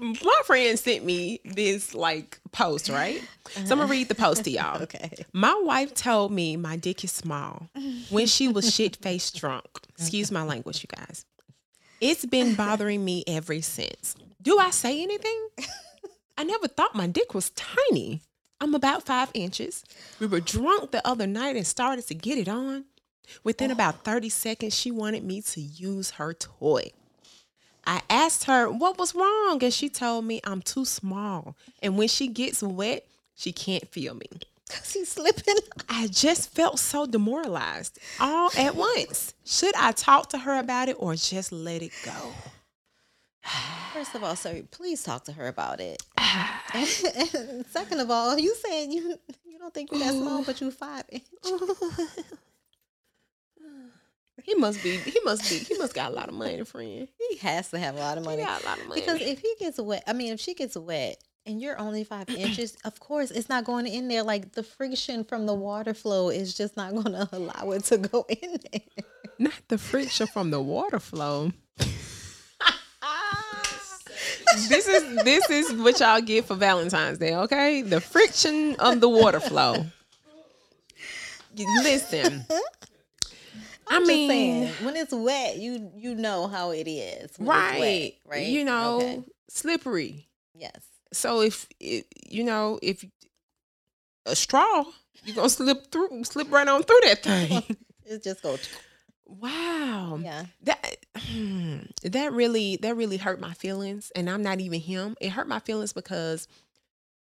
[0.00, 3.22] my friend sent me this like post, right?
[3.50, 4.82] So I'm gonna read the post to y'all.
[4.82, 5.24] Okay.
[5.32, 7.68] My wife told me my dick is small
[8.10, 9.66] when she was shit faced drunk.
[9.90, 11.24] Excuse my language, you guys.
[12.00, 14.16] It's been bothering me ever since.
[14.40, 15.48] Do I say anything?
[16.36, 18.22] I never thought my dick was tiny.
[18.60, 19.84] I'm about five inches.
[20.18, 22.84] We were drunk the other night and started to get it on.
[23.44, 23.74] Within oh.
[23.74, 26.90] about 30 seconds, she wanted me to use her toy.
[27.86, 31.56] I asked her what was wrong, and she told me I'm too small.
[31.82, 33.04] And when she gets wet,
[33.34, 34.26] she can't feel me.
[34.70, 35.56] Cause he's slipping.
[35.88, 39.34] I just felt so demoralized all at once.
[39.44, 42.32] Should I talk to her about it or just let it go?
[43.92, 46.02] First of all, sir, please talk to her about it.
[46.74, 50.70] and second of all, you saying you you don't think you're that small, but you
[50.70, 51.24] five inch.
[54.42, 54.96] He must be.
[54.96, 55.58] He must be.
[55.58, 57.08] He must got a lot of money, friend.
[57.30, 58.42] He has to have a lot of He money.
[58.42, 59.00] got a lot of money.
[59.00, 62.28] Because if he gets wet, I mean, if she gets wet and you're only five
[62.36, 64.22] inches, of course, it's not going in there.
[64.22, 67.98] Like the friction from the water flow is just not going to allow it to
[67.98, 68.80] go in there.
[69.38, 71.52] Not the friction from the water flow.
[74.68, 77.82] this is this is what y'all get for Valentine's Day, okay?
[77.82, 79.86] The friction of the water flow.
[81.82, 82.44] Listen,
[83.92, 84.28] I I'm mean,
[84.64, 87.30] just saying, when it's wet, you you know how it is.
[87.38, 88.46] right, wet, right?
[88.46, 89.22] You know, Okay.
[89.48, 90.28] slippery.
[90.54, 90.80] Yes.
[91.12, 93.04] So if it, you know if
[94.26, 94.84] a straw,
[95.24, 97.76] you're gonna slip through, slip right on through that thing.
[98.04, 98.68] It just goes.
[99.26, 100.18] Wow.
[100.22, 100.44] Yeah.
[100.62, 105.16] That hmm, that really that really hurt my feelings and I'm not even him.
[105.20, 106.48] It hurt my feelings because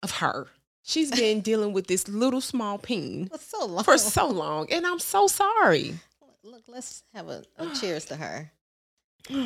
[0.01, 0.47] of her.
[0.83, 3.83] She's been dealing with this little small peen For so long.
[3.83, 5.95] for so long and I'm so sorry.
[6.43, 8.51] Look, let's have a, a cheers to her.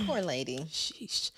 [0.05, 0.59] Poor lady.
[0.69, 1.31] Sheesh.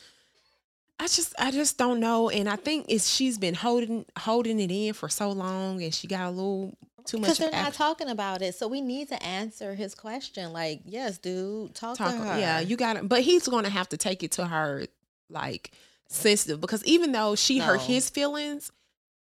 [1.00, 4.70] I just I just don't know and I think it's she's been holding holding it
[4.70, 8.10] in for so long and she got a little too much Because they're not talking
[8.10, 10.52] about it, so we need to answer his question.
[10.52, 12.10] Like, yes, dude, talk, talk.
[12.10, 12.40] Uh, to her.
[12.40, 14.86] Yeah, you got to But he's going to have to take it to her
[15.30, 15.72] like
[16.08, 18.72] sensitive because even though she hurt his feelings,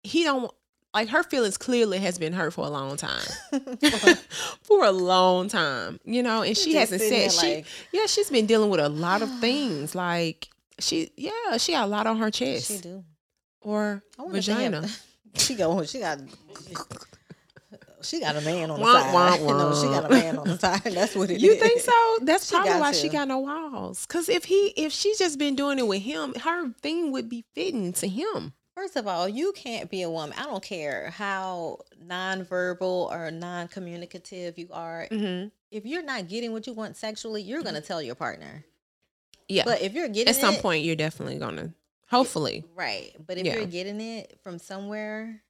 [0.04, 0.52] he don't
[0.94, 1.58] like her feelings.
[1.58, 3.26] Clearly, has been hurt for a long time.
[4.64, 7.56] for a long time, you know, and she just hasn't said she.
[7.56, 9.96] like- yeah, she's been dealing with a lot of things.
[9.96, 10.50] Like
[10.80, 13.04] she, yeah, she got a lot on her chest she do.
[13.62, 14.88] or I wonder if they have- vagina.
[15.36, 15.82] She go.
[15.86, 16.20] She got.
[18.04, 19.42] She got a man on the Wah, side.
[19.44, 20.82] wah, no, she got a man on the side.
[20.84, 21.44] That's what it is.
[21.44, 21.92] You think so?
[22.24, 24.08] That's She probably why she got no walls.
[24.08, 27.46] Cause if he, if she's just been doing it with him, her thing would be
[27.54, 28.54] fitting to him.
[28.82, 30.36] First of all, you can't be a woman.
[30.40, 35.08] I don't care how nonverbal or non-communicative you are.
[35.12, 35.50] Mm-hmm.
[35.70, 38.66] If you're not getting what you want sexually, you're gonna tell your partner.
[39.48, 39.66] Yeah.
[39.66, 41.76] But if you're getting At some it- point, you're definitely gonna.
[42.10, 43.12] Hopefully, right?
[43.24, 43.58] But if Yeah.
[43.58, 45.44] you're getting it from somewhere,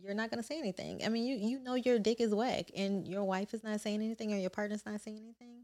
[0.00, 1.02] you're not gonna say anything.
[1.04, 4.00] I mean, you you know your dick is whack, and your wife is not saying
[4.00, 5.62] anything, or your partner's not saying anything.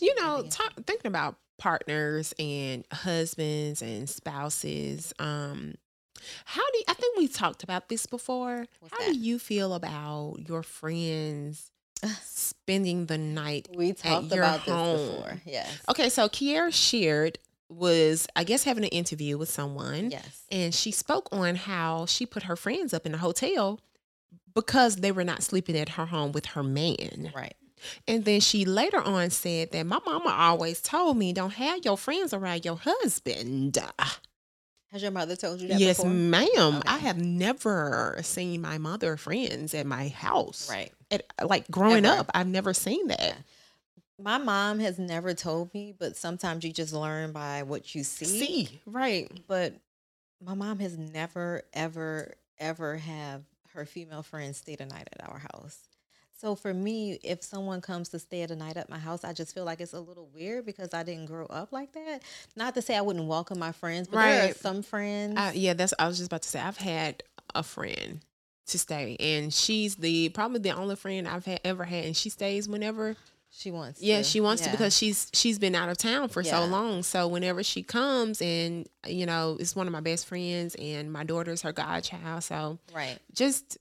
[0.00, 5.12] you know, talk, thinking about partners and husbands and spouses.
[5.18, 5.74] Um,
[6.44, 8.66] how do you, I think we talked about this before?
[8.80, 9.12] What's how that?
[9.12, 11.70] do you feel about your friends
[12.22, 13.68] spending the night?
[13.74, 14.96] We talked your about home.
[14.96, 15.40] this before.
[15.44, 15.78] Yes.
[15.88, 20.10] Okay, so Kierra Sheard was, I guess, having an interview with someone.
[20.10, 20.44] Yes.
[20.50, 23.78] and she spoke on how she put her friends up in a hotel
[24.54, 27.30] because they were not sleeping at her home with her man.
[27.34, 27.54] Right.
[28.06, 31.96] And then she later on said that my mama always told me don't have your
[31.96, 33.78] friends around your husband.
[34.92, 36.10] Has your mother told you that Yes, before?
[36.10, 36.82] ma'am.
[36.86, 40.68] I have never seen my mother friends at my house.
[40.68, 40.92] Right.
[41.12, 42.20] At, uh, like growing Ever.
[42.20, 43.20] up, I've never seen that.
[43.20, 43.34] Yeah.
[44.18, 48.24] My mom has never told me, but sometimes you just learn by what you see.
[48.26, 49.30] See, right.
[49.46, 49.74] But
[50.44, 53.42] my mom has never, ever, ever have
[53.74, 55.78] her female friends stay the night at our house.
[56.40, 59.52] So for me, if someone comes to stay the night at my house, I just
[59.52, 62.22] feel like it's a little weird because I didn't grow up like that.
[62.56, 65.34] Not to say I wouldn't welcome my friends, but there are some friends.
[65.36, 65.92] I, yeah, that's.
[65.98, 66.58] I was just about to say.
[66.58, 67.22] I've had
[67.54, 68.20] a friend
[68.68, 72.30] to stay, and she's the probably the only friend I've had ever had, and she
[72.30, 73.16] stays whenever.
[73.50, 74.00] she wants.
[74.00, 74.06] To.
[74.06, 74.24] Yeah, to.
[74.24, 77.02] she wants to because she's she's been out of town for so long.
[77.02, 81.22] So whenever she comes, and you know, it's one of my best friends, and my
[81.22, 82.44] daughter's her godchild.
[82.44, 83.76] So right, just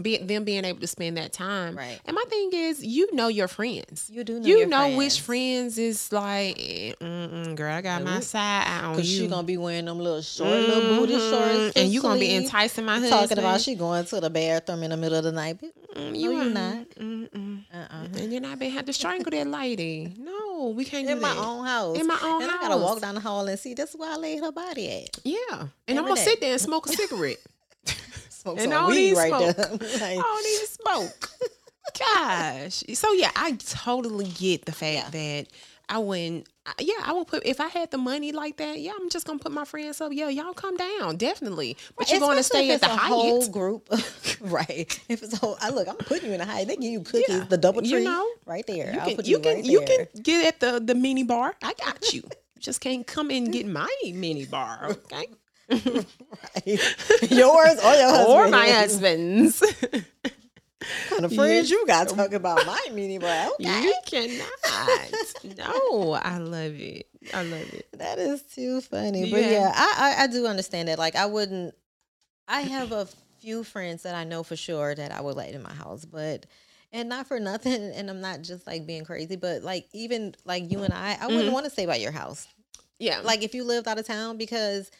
[0.00, 1.76] be them being able to spend that time.
[1.76, 2.00] right.
[2.04, 4.08] And my thing is, you know your friends.
[4.10, 5.76] You do know You know which friends.
[5.76, 9.22] friends is like, girl, I got my side eye on Cause you.
[9.24, 12.84] she gonna be wearing them little short, little booty shorts, and you gonna be enticing
[12.84, 13.10] my husband.
[13.12, 15.58] talking about she going to the bathroom in the middle of the night.
[15.60, 16.88] Mm, No, you you're not.
[16.90, 17.62] Mm-mm.
[17.72, 18.04] uh-uh.
[18.18, 20.14] And then I been had to strangle that lady.
[20.18, 21.38] No, we can't do in my that.
[21.44, 22.60] own house, In my own and house.
[22.64, 23.74] I gotta walk down the hall and see.
[23.74, 25.18] That's where I laid her body at.
[25.24, 26.24] Yeah, and I'm gonna day.
[26.24, 27.36] sit there and smoke a cigarette.
[28.42, 29.56] Smoke And some I don't weed right smoke.
[29.56, 29.66] there.
[30.08, 31.30] I don't even smoke.
[31.98, 32.82] Gosh.
[32.94, 35.46] So yeah, I totally get the fact that
[35.88, 36.48] I wouldn't.
[36.80, 38.80] Yeah, I would put if I had the money like that.
[38.80, 40.12] Yeah, I'm just gonna put my friends up.
[40.12, 41.76] Yeah, y'all come down definitely.
[41.98, 43.52] But you're going to stay at the whole Hyatt.
[43.52, 43.88] group,
[44.40, 45.00] right?
[45.08, 46.68] If it's a whole, I look, I'm putting you in a Hyatt.
[46.68, 48.92] They give you cookies, Yeah, the double you tree, know, right there.
[48.92, 51.24] You I'll can put you, you, can right you can get at the the mini
[51.24, 51.54] bar.
[51.62, 52.22] I got you.
[52.22, 55.26] You just can't come in and get my mini bar, okay?
[57.30, 59.60] yours or your husband or my husband's.
[61.08, 63.48] kind of friends you got talking about my mini bar.
[63.60, 65.56] Okay, You cannot.
[65.56, 67.06] no, I love it.
[67.32, 67.86] I love it.
[67.94, 69.30] that is too funny.
[69.30, 69.50] But Yeah.
[69.50, 70.98] yeah, I, I I do understand that.
[70.98, 71.74] Like I wouldn't.
[72.48, 73.06] I have a
[73.40, 76.46] few friends that I know for sure that I would let in my house, but.
[76.94, 80.70] And not for nothing, and I'm not just like being crazy, but like even like
[80.70, 81.52] you and I, I wouldn't Mhm.
[81.54, 82.46] want to stay by your house.
[82.98, 83.20] Yeah.
[83.24, 84.90] like if you lived out of town because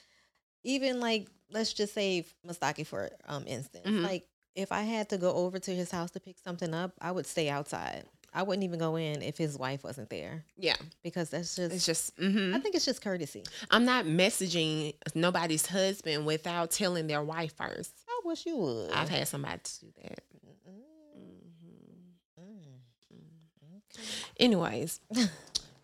[0.64, 4.02] even like let's just say Mustaki for um instance Mhm.
[4.02, 7.10] like if I had to go over to his house to pick something up I
[7.10, 10.76] would stay outside I wouldn't even go in if his wife wasn't there yeah.
[11.02, 12.54] because that's just It's just mhm.
[12.54, 17.92] I think it's just courtesy I'm not messaging nobody's husband without telling their wife first.
[18.08, 20.18] I wish you would I've had somebody to do that.
[20.68, 23.80] Mm, mm.
[24.38, 25.00] Anyways,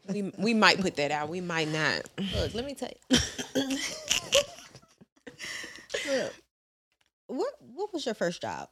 [0.09, 1.28] we we might put that out.
[1.28, 2.03] We might not.
[2.34, 3.18] look let me tell you
[7.26, 8.68] What what was your first job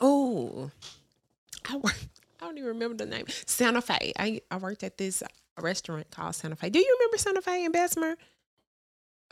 [0.00, 0.70] Oh,
[1.68, 1.96] I work.
[2.40, 3.24] I don't even remember the name.
[3.46, 4.12] Santa Fe.
[4.18, 5.22] I I worked at this
[5.60, 6.70] restaurant called Santa Fe.
[6.70, 8.14] Do you remember Santa Fe in Bessemer?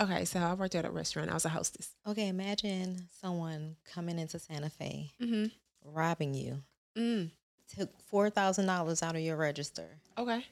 [0.01, 1.31] Okay, so I worked at a restaurant.
[1.31, 1.95] I was a hostess.
[2.07, 5.47] Okay, imagine someone coming into Santa Fe, Mm-hmm.
[5.85, 6.63] robbing you,
[6.97, 7.31] Mm.
[7.79, 9.87] took four thousand dollars out of your register,
[10.19, 10.45] Okay.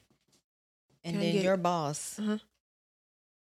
[1.03, 2.37] and Can then your boss Uh-huh.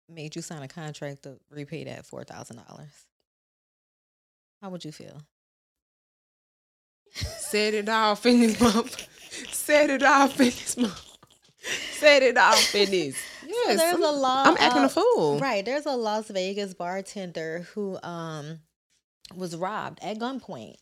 [0.10, 3.06] Made you sign a contract to repay that four thousand dollars.
[4.62, 5.22] How would you feel?
[7.12, 9.08] Set it off in this month.
[9.53, 11.18] Set it off in this month.
[11.91, 13.18] Set it off in this.
[13.45, 13.78] Yes.
[13.78, 14.43] there's I'm, a law.
[14.45, 15.39] I'm acting a uh, fool.
[15.39, 15.64] Right.
[15.64, 18.60] There's a Las Vegas bartender who um
[19.36, 20.76] was robbed at gunpoint.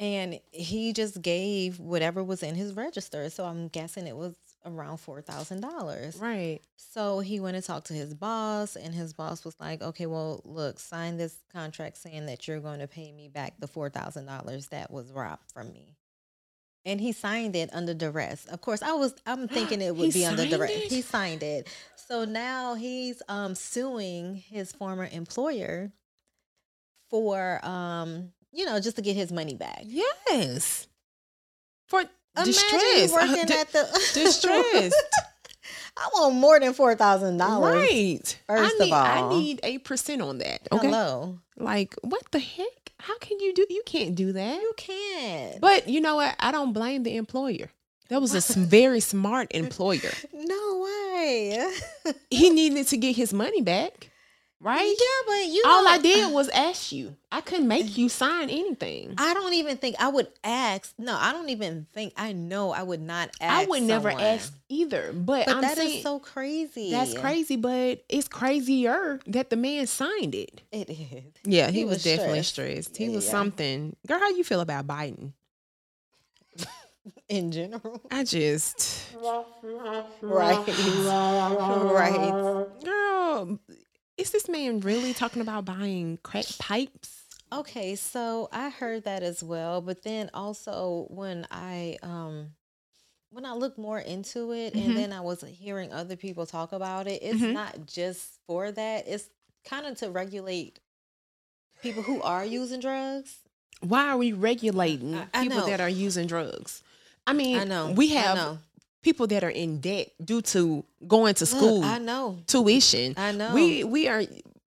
[0.00, 3.30] And he just gave whatever was in his register.
[3.30, 4.34] So I'm guessing it was
[4.64, 6.16] around four thousand dollars.
[6.16, 6.60] Right.
[6.76, 10.40] So he went and talked to his boss, and his boss was like, "Okay, well,
[10.44, 14.26] look, sign this contract saying that you're going to pay me back the four thousand
[14.26, 15.96] dollars that was robbed from me."
[16.86, 18.44] And he signed it under duress.
[18.46, 20.70] Of course, I was I'm thinking it would be under duress.
[20.70, 20.92] it?
[20.92, 21.68] He signed it.
[21.96, 25.92] So now he's um suing his former employer
[27.10, 29.82] for um you know just to get his money back.
[29.84, 30.86] Yes.
[31.86, 32.04] For
[32.36, 33.10] Imagine distress.
[33.10, 34.94] you Uh, working at the distress.
[35.96, 37.76] I want more than four thousand dollars.
[37.76, 38.38] Right.
[38.48, 40.66] First I of need, I need eight percent on that.
[40.72, 40.86] Okay.
[40.88, 42.66] Hello, Like what the heck?
[42.98, 43.64] How can you do?
[43.70, 44.60] You can't do that.
[44.60, 45.60] you can't.
[45.60, 46.34] But you know what?
[46.40, 47.70] I don't blame the employer.
[48.08, 50.10] That was a very smart employer.
[50.32, 51.70] No way.
[52.30, 54.10] He needed to get his money back,
[54.60, 54.94] right?
[54.98, 57.16] Yeah, but you All know, I did was ask you.
[57.30, 59.14] I couldn't make you sign anything.
[59.18, 60.94] I don't even think I would ask.
[60.98, 63.66] No, I don't even think I know I would not ask.
[63.66, 64.24] I would never someone.
[64.24, 65.12] ask either.
[65.12, 66.90] But, But I'm that is saying so crazy.
[66.90, 67.56] that's crazy.
[67.56, 70.62] But it's crazier that the man signed it.
[70.72, 71.24] It is.
[71.44, 72.84] Yeah, he, He was, was definitely stressed.
[72.88, 72.96] stressed.
[72.96, 73.30] He Yeah, was yeah.
[73.30, 73.96] something.
[74.06, 75.32] Girl, how you feel about Biden?
[77.28, 78.00] In general.
[78.10, 79.02] I just,
[80.22, 80.64] Right.
[81.52, 82.66] right.
[82.82, 83.58] girl,
[84.16, 87.22] is this man really talking about buying crack pipes?
[87.52, 92.50] Okay, so I heard that as well, but then also when I um
[93.30, 94.84] when I look more into it Mhm.
[94.86, 97.52] and then I was hearing other people talk about it, it's Mhm.
[97.52, 99.08] not just for that.
[99.08, 99.28] It's
[99.64, 100.78] kind of to regulate
[101.82, 103.38] people who are using drugs.
[103.80, 105.66] Why are we regulating I- I people know.
[105.66, 106.82] that are using drugs?
[107.26, 107.90] I mean, I know.
[107.90, 108.58] we I have know.
[109.04, 112.38] People that are in debt due to going to Look, school, I know.
[112.46, 113.14] tuition.
[113.16, 113.54] I know.
[113.54, 114.22] We we are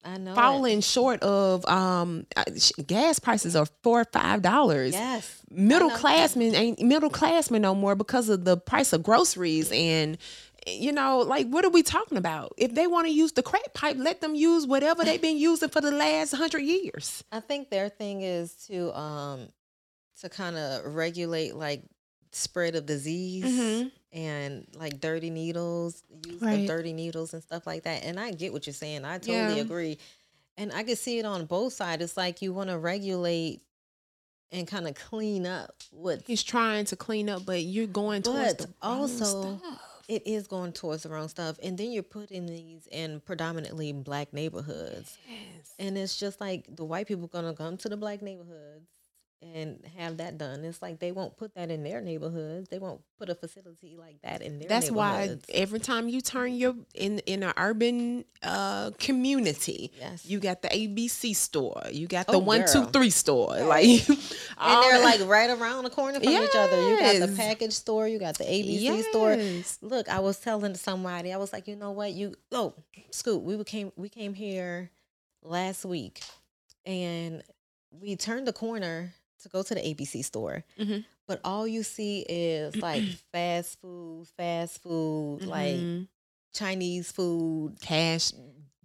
[0.03, 0.33] I know.
[0.33, 0.35] it.
[0.35, 2.45] falling short of um uh,
[2.87, 4.93] gas prices are four or five dollars.
[4.95, 5.43] Yes.
[5.51, 10.17] Middle classmen ain't middle classmen no more because of the price of groceries and
[10.67, 12.53] you know like what are we talking about?
[12.57, 15.69] If they want to use the crack pipe, let them use whatever they've been using
[15.69, 17.25] for the last hundred years.
[17.33, 19.49] I think their thing is to um
[20.21, 21.83] to kind of regulate like
[22.33, 23.91] spread of disease Mhm.
[24.13, 26.61] And like dirty needles, use Right.
[26.61, 28.05] of dirty needles and stuff like that.
[28.05, 29.05] And I get what you're saying.
[29.05, 29.63] I totally Yeah.
[29.63, 29.99] agree.
[30.57, 32.03] And I can see it on both sides.
[32.03, 33.63] It's like you want to regulate
[34.53, 38.57] and kind of clean up what He's trying to clean up, but you're going towards
[38.57, 39.81] the wrong also, stuff.
[40.09, 41.57] it is going towards the wrong stuff.
[41.63, 45.17] And then you're putting these in predominantly black neighborhoods.
[45.29, 45.73] Yes.
[45.79, 48.89] And it's just like the white people gonna come to the black neighborhoods
[49.43, 50.63] and have that done.
[50.65, 52.69] It's like they won't put that in their neighborhoods.
[52.69, 56.55] They won't put a facility like that in their That's why every time you turn
[56.55, 60.27] your in in an urban uh community, Yes.
[60.27, 62.91] you got the ABC store, you got the Oh, one two girl.
[62.91, 63.67] three store, Right.
[63.67, 64.19] like, and
[64.83, 66.91] they're that- like right around the corner from each other.
[66.91, 69.37] You got the package store, you got the ABC store.
[69.81, 72.13] Look, I was telling somebody, I was like, you know what?
[72.13, 72.75] You oh,
[73.11, 74.91] Scoop, we came we came here
[75.43, 76.21] last week
[76.85, 77.43] and
[77.91, 80.65] we turned the corner to go to the ABC store.
[80.79, 81.05] Mhm.
[81.27, 86.09] But all you see is like fast food, fast food, like Mhm.
[86.53, 87.77] Chinese food.
[87.81, 88.33] cash,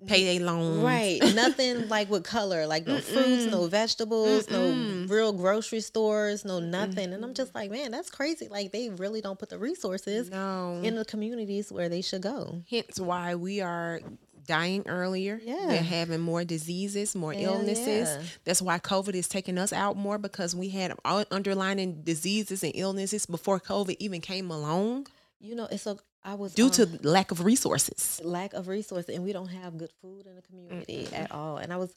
[0.06, 1.20] payday loans, Right.
[1.36, 5.10] Nothing like with color, like no fruits, no vegetables, no Mm-mm.
[5.10, 7.12] real grocery stores, no nothing.
[7.14, 8.48] And I'm just like, man, that's crazy.
[8.48, 10.80] Like they really don't put the resources no.
[10.84, 12.62] in the communities where they should go.
[12.70, 14.02] Hence why we are
[14.46, 15.40] dying earlier.
[15.44, 15.68] Yeah.
[15.68, 18.10] We're having more diseases, more Hell illnesses.
[18.10, 18.22] yeah.
[18.44, 22.72] That's why COVID is taking us out more because we had all underlying diseases and
[22.76, 25.08] illnesses before COVID even came along
[25.40, 28.20] You know, it's a I was due um, to lack of resources.
[28.24, 31.58] lack of resources and we don't have good food in the community at all.
[31.58, 31.94] And I was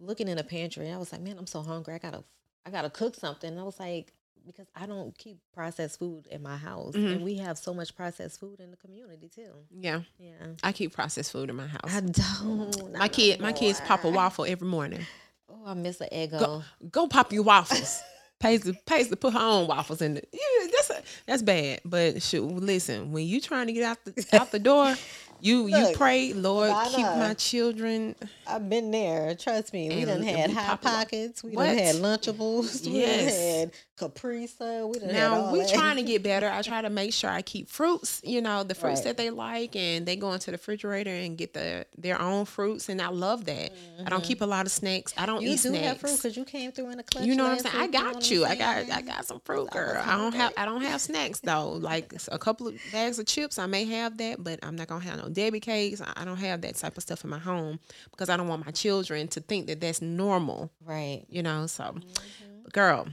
[0.00, 1.94] looking in a pantry and I was like, man, I'm so hungry.
[1.94, 2.24] I gotta
[2.64, 3.50] I gotta cook something.
[3.50, 4.12] And I was like,
[4.46, 6.94] because I don't keep processed food in my house.
[6.94, 7.12] Mhm.
[7.16, 9.52] And we have so much processed food in the community too.
[9.70, 10.02] Yeah.
[10.18, 10.32] Yeah.
[10.62, 11.80] I keep processed food in my house.
[11.84, 12.92] I don't.
[12.98, 15.06] my kid, my kids pop a waffle every morning.
[15.48, 16.30] Oh, I miss an egg.
[16.32, 18.00] Go, go pop your waffles.
[18.38, 20.22] pays to pays to put her own waffles in the.
[20.32, 21.80] Yeah, that's that's that's bad.
[21.84, 24.94] But shoot, listen, when you trying to get out the out the door,
[25.40, 28.14] you you pray, Lord, keep my children.
[28.46, 29.34] I've been there.
[29.34, 29.88] Trust me.
[29.88, 31.42] We And done had hot pockets.
[31.42, 31.66] We What?
[31.66, 32.86] done had Lunchables.
[32.92, 34.88] We done had Capri Sun.
[34.90, 35.68] We done Now we that.
[35.72, 36.48] trying to get better.
[36.48, 39.04] I try to make sure I keep fruits, you know, the fruits Right.
[39.04, 42.88] that they like, and they go into the refrigerator and get the their own fruits,
[42.88, 43.72] and I love that.
[44.04, 45.12] I don't keep a lot of snacks.
[45.16, 45.44] I don't Mm-hmm.
[45.46, 45.86] You eat do snacks.
[45.86, 47.24] have fruit because you came through in a clutch.
[47.26, 47.74] You know what I'm saying?
[47.76, 48.44] I got what you.
[48.46, 48.90] I'm got?
[48.90, 50.02] I got some fruit, I girl.
[50.04, 50.52] I don't have.
[50.56, 51.72] I don't have snacks though.
[51.72, 55.04] Like a couple of bags of chips, I may have that, but I'm not gonna
[55.04, 56.00] have no Debbie cakes.
[56.16, 57.78] I don't have that type of stuff in my home
[58.10, 60.70] because I don't want my children to think that that's normal.
[60.84, 61.24] Right.
[61.28, 62.68] You know, so Mm-hmm.
[62.72, 63.08] girl.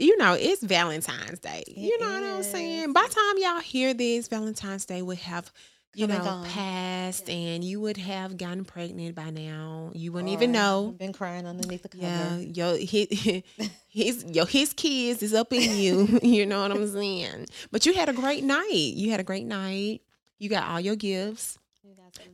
[0.00, 1.64] You know, it's Valentine's Day.
[1.66, 2.92] you It know what I'm saying?
[2.92, 5.50] By the time y'all hear this, Valentine's Day would have,
[5.94, 9.90] you Come know, passed and you would have gotten pregnant by now.
[9.94, 10.90] You wouldn't even know.
[10.92, 12.04] I've been crying underneath the cover.
[12.06, 13.42] Yeah, yo, his,
[13.88, 16.20] his, yo, his kids is up in you.
[16.22, 17.46] you know what I'm saying?
[17.72, 18.68] But you had a great night.
[18.70, 20.02] You had a great night.
[20.38, 21.58] You got all your gifts.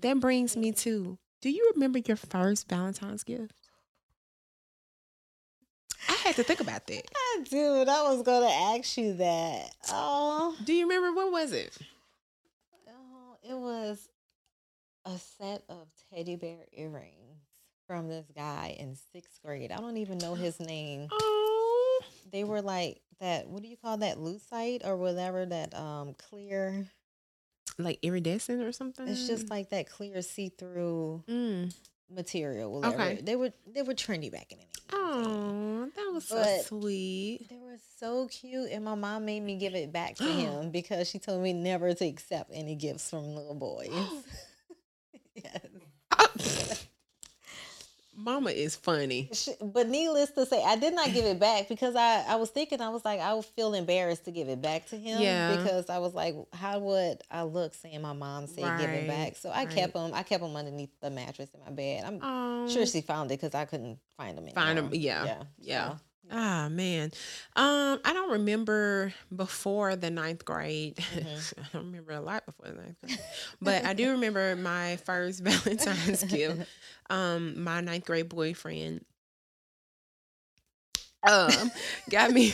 [0.01, 1.19] That brings me to.
[1.41, 3.53] Do you remember your first Valentine's gift?
[6.09, 7.03] I had to think about that.
[7.15, 8.47] I dude, I was gonna
[8.77, 9.71] ask you that.
[9.91, 11.77] Oh, Do you remember what was it?
[12.89, 14.09] oh, it was
[15.07, 17.43] a set of teddy bear earrings
[17.87, 19.71] from this guy in sixth grade.
[19.73, 21.09] I don't even know his name.
[21.13, 22.01] Oh,
[22.33, 23.47] They were like that.
[23.49, 24.19] What do you call that?
[24.19, 26.87] Lucite or whatever that um clear.
[27.79, 29.07] Like iridescent or something.
[29.09, 31.75] It's just like that clear see through Mm.
[32.11, 32.73] material.
[32.73, 32.95] Whatever.
[33.03, 33.21] Okay.
[33.23, 34.71] They were they were trendy back in the day.
[34.93, 37.47] Oh, that was so sweet.
[37.49, 41.09] They were so cute, and my mom made me give it back to him because
[41.09, 43.91] she told me never to accept any gifts from little boys.
[45.35, 45.61] yes.
[48.25, 49.31] Mama is funny.
[49.63, 52.81] But needless to say, I did not give it back because I, I was thinking,
[52.81, 55.21] I was like, I would feel embarrassed to give it back to him.
[55.21, 55.57] Yeah.
[55.57, 59.37] Because I was like, how would I look saying my mom said give it back?
[59.37, 59.71] So I right.
[59.71, 60.13] kept them.
[60.15, 62.05] I kept them underneath the mattress in my bed.
[62.05, 64.49] I'm Oh, sure she found it because I couldn't find them.
[64.55, 64.95] Find 'em, anymore.
[64.95, 65.43] yeah, Yeah.
[65.59, 65.89] yeah.
[65.91, 65.97] So,
[66.31, 67.11] Ah man,
[67.57, 70.97] um, I don't remember before the ninth grade.
[70.97, 71.61] Mm-hmm.
[71.63, 73.19] I don't remember a lot before the ninth grade,
[73.61, 76.63] but I do remember my first Valentine's gift.
[77.11, 79.05] Um, my ninth grade boyfriend,
[81.29, 81.71] um,
[82.09, 82.53] got me.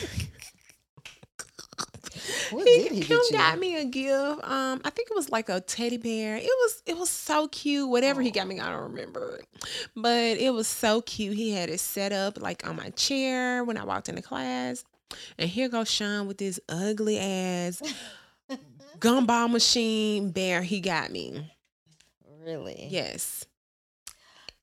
[2.51, 3.29] What did he get you?
[3.31, 4.43] got me a gift.
[4.43, 6.37] Um, I think it was like a teddy bear.
[6.37, 7.87] It was it was so cute.
[7.89, 9.47] Whatever he got me, I don't remember it,
[9.95, 11.35] but it was so cute.
[11.35, 14.83] He had it set up like on my chair when I walked into class,
[15.37, 17.81] and here goes Sean with this ugly ass
[18.99, 20.61] gumball machine bear.
[20.63, 21.53] He got me.
[22.43, 22.87] really?
[22.89, 23.45] Yes,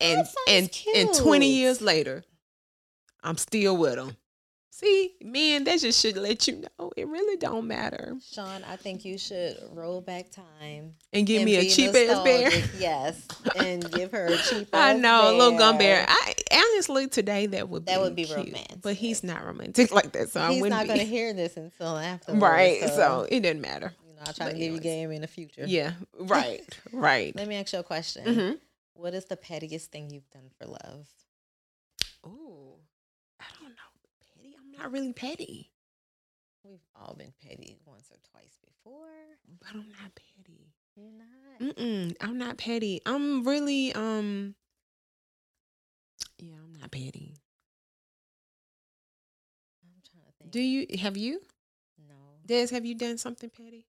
[0.00, 2.24] and and and twenty years later,
[3.22, 4.16] I'm still with him.
[4.78, 8.16] See, man, that just should let you know it really don't matter.
[8.30, 12.20] Sean, I think you should roll back time And give and me a cheap ass
[12.20, 12.48] bear.
[12.78, 13.26] Yes,
[13.56, 14.68] and give her a cheap.
[14.72, 16.06] I know, a little gum bear.
[16.06, 16.06] bear.
[16.08, 18.98] I honestly today that would That be would be cute, but romantic.
[18.98, 22.32] he's not romantic like that, so He's not going to hear this until after.
[22.34, 23.92] right, so it didn't matter.
[24.06, 25.64] you know, I'll try but to give you game in the future.
[25.66, 26.60] Yeah, right,
[26.92, 27.34] right.
[27.34, 28.32] Let me ask you a question.
[28.32, 28.52] hmm
[28.94, 31.08] What is the pettiest thing you've done for love?
[32.24, 32.74] Ooh,
[33.40, 33.74] I don't know.
[34.36, 34.54] Petty?
[34.58, 35.70] I'm not really petty,
[36.64, 39.06] We've all been petty once or twice before.
[39.60, 40.74] but I'm not petty.
[40.96, 41.76] You're not.
[41.76, 43.00] Mm-mm, I'm not petty.
[43.06, 44.54] I'm really um.
[46.38, 47.36] Yeah, I'm not petty.
[49.82, 50.50] I'm trying to think.
[50.50, 51.40] Do you have you,
[52.08, 52.14] no,
[52.46, 52.68] Des?
[52.74, 53.86] Have you done something petty?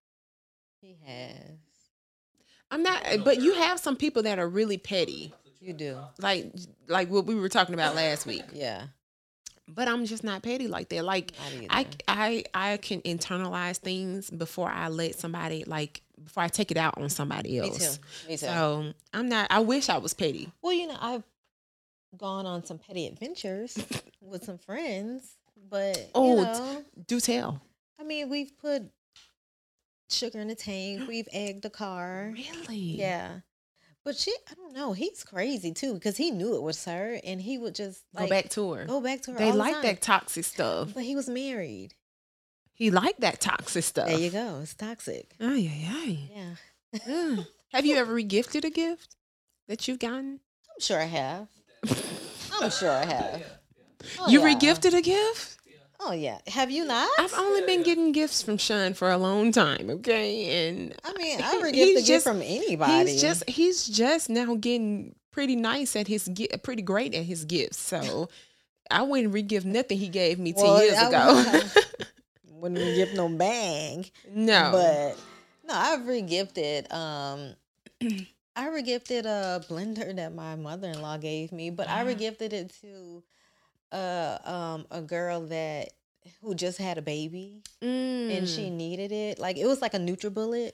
[0.82, 1.58] he has.
[2.72, 5.98] I'm not, but you have some people that are really petty, You do.
[6.20, 6.54] like
[6.88, 8.44] like what we were talking about last week.
[8.54, 8.84] Yeah.
[9.74, 11.04] But I'm just not petty like that.
[11.06, 11.32] Like
[11.70, 11.86] I.
[12.08, 16.98] I I can internalize things before I let somebody like before I take it out
[16.98, 17.98] on somebody Me else.
[17.98, 18.02] too.
[18.28, 18.46] Me too.
[18.46, 19.48] So I'm not.
[19.52, 20.52] I wish I was petty.
[20.62, 21.24] Well, you know, I've
[22.18, 23.78] gone on some petty adventures
[24.22, 25.38] with some friends,
[25.70, 27.62] but Oh, you know, Do tell.
[28.00, 28.84] I mean, we've put
[30.10, 32.78] sugar in the tank, we've egged the car, Really?
[32.78, 33.40] yeah.
[34.06, 37.42] But she, I don't know, he's crazy too because he knew it was her, and
[37.42, 38.86] he would just Go back to her.
[38.86, 39.38] go back to her.
[39.38, 39.82] They all the like time.
[39.84, 40.94] that toxic stuff.
[40.94, 41.94] but he was married.
[42.74, 44.08] He liked that toxic stuff.
[44.08, 44.60] There you go.
[44.64, 45.32] It's toxic.
[45.42, 46.16] Oh yeah, yeah.
[46.94, 47.46] Yeah, Mm.
[47.74, 49.16] Have you ever regifted a gift
[49.68, 50.40] that you've gotten?
[50.74, 51.48] I'm sure I have.
[52.60, 53.44] I'm sure I have.
[54.18, 54.56] Oh, you yeah.
[54.56, 55.58] regifted a gift?
[56.00, 56.40] Oh yeah.
[56.48, 57.10] Have you not?
[57.20, 60.68] I've only been getting gifts from Sean for a long time, okay?
[60.70, 63.12] And I mean, I he- regift he's a gift from anybody.
[63.12, 66.30] He's just he's just now getting pretty nice at his
[66.64, 67.80] pretty great at his gifts.
[67.80, 68.30] So
[68.90, 71.62] I wouldn't regift nothing he gave me ten years I- ago.
[72.54, 74.06] wouldn't gift no bang.
[74.34, 74.70] No.
[74.72, 75.18] But
[75.68, 76.92] no, I've regifted.
[76.94, 77.56] Um,
[78.56, 82.10] I regifted a blender that my mother in law gave me, but I Uh-huh.
[82.12, 83.24] regifted it to
[83.92, 85.90] uh um a girl that
[86.42, 88.56] who just had a baby and Mm.
[88.56, 89.40] she needed it.
[89.40, 90.72] Like it was like a NutriBullet.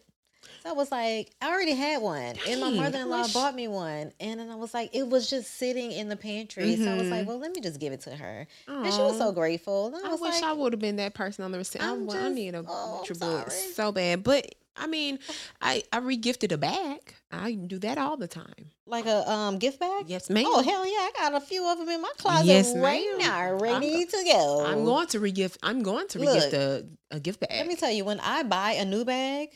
[0.63, 4.11] So I was like, I already had one, and my mother-in-law wish- bought me one,
[4.19, 6.75] and then I was like, it was just sitting in the pantry.
[6.75, 7.27] So I was like, Mhm.
[7.27, 9.91] well, let me just give it to her, and she was so grateful.
[9.95, 11.81] I I was wish like, I would have been that person on the receipt.
[11.81, 15.19] I, wa- I need a oh, NutriBullet so bad, but I mean,
[15.61, 17.13] I I regifted a bag.
[17.31, 18.71] I do that all the time.
[18.85, 20.05] like a um gift bag.
[20.09, 20.45] Yes, ma'am.
[20.47, 20.99] Oh hell yeah!
[21.09, 23.17] I got a few of them in my closet Yes, right ma'am.
[23.19, 24.65] now, I'm ready to go.
[24.65, 25.57] I'm going to regift.
[25.63, 27.51] I'm going to Look, regift a, a gift bag.
[27.51, 29.49] Let me tell you, when I buy a new bag,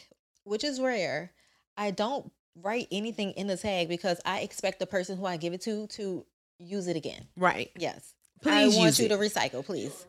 [0.44, 1.32] which is rare,
[1.78, 5.54] I don't write anything in the tag because I expect the person who I give
[5.54, 6.26] it to to
[6.60, 7.28] use it again.
[7.38, 7.72] right.
[7.78, 9.10] Yes, Please I want use you it.
[9.10, 10.06] to recycle, please.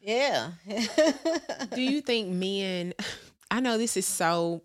[0.00, 0.52] Yeah.
[1.74, 2.92] Do you think men?
[3.52, 4.62] I know this is so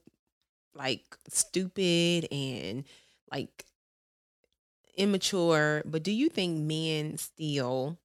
[0.73, 2.85] like stupid and
[3.29, 3.65] like
[4.95, 7.97] immature, but do you think men still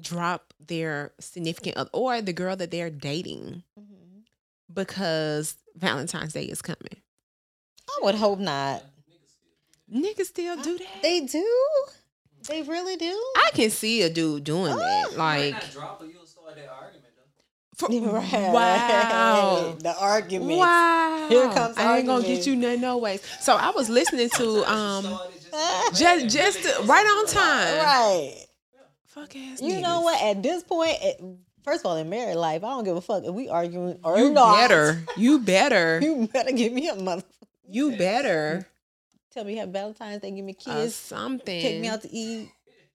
[0.00, 4.24] drop their significant other or the girl that they're dating Mhm.
[4.72, 7.00] because Valentine's Day is coming?
[7.88, 8.82] I would hope not.
[9.88, 11.02] Niggas still do that.
[11.02, 11.86] They do.
[12.48, 13.12] They really do.
[13.36, 14.76] I can see a dude doing Oh.
[14.78, 15.16] that.
[15.16, 15.62] Like,
[17.76, 18.32] for, Right.
[18.52, 19.76] wow.
[19.78, 20.58] The argument.
[20.58, 21.26] Wow.
[21.28, 23.22] Here comes I ain't gonna get you none no ways.
[23.40, 25.04] So I was listening to um
[25.94, 27.78] just just to- right on time.
[27.84, 28.46] Right.
[29.06, 29.62] Fuck ass.
[29.62, 30.20] You know what?
[30.22, 31.20] At this point, it,
[31.62, 34.18] first of all, in married life, I don't give a fuck if we arguing or
[34.18, 34.56] You not.
[34.56, 35.02] better.
[35.16, 36.00] You better.
[36.02, 37.22] You better give me a mother.
[37.68, 38.66] You better.
[39.32, 41.60] Tell me you have Valentine's Day, give me a Uh, kiss, something.
[41.62, 42.50] take me out to eat.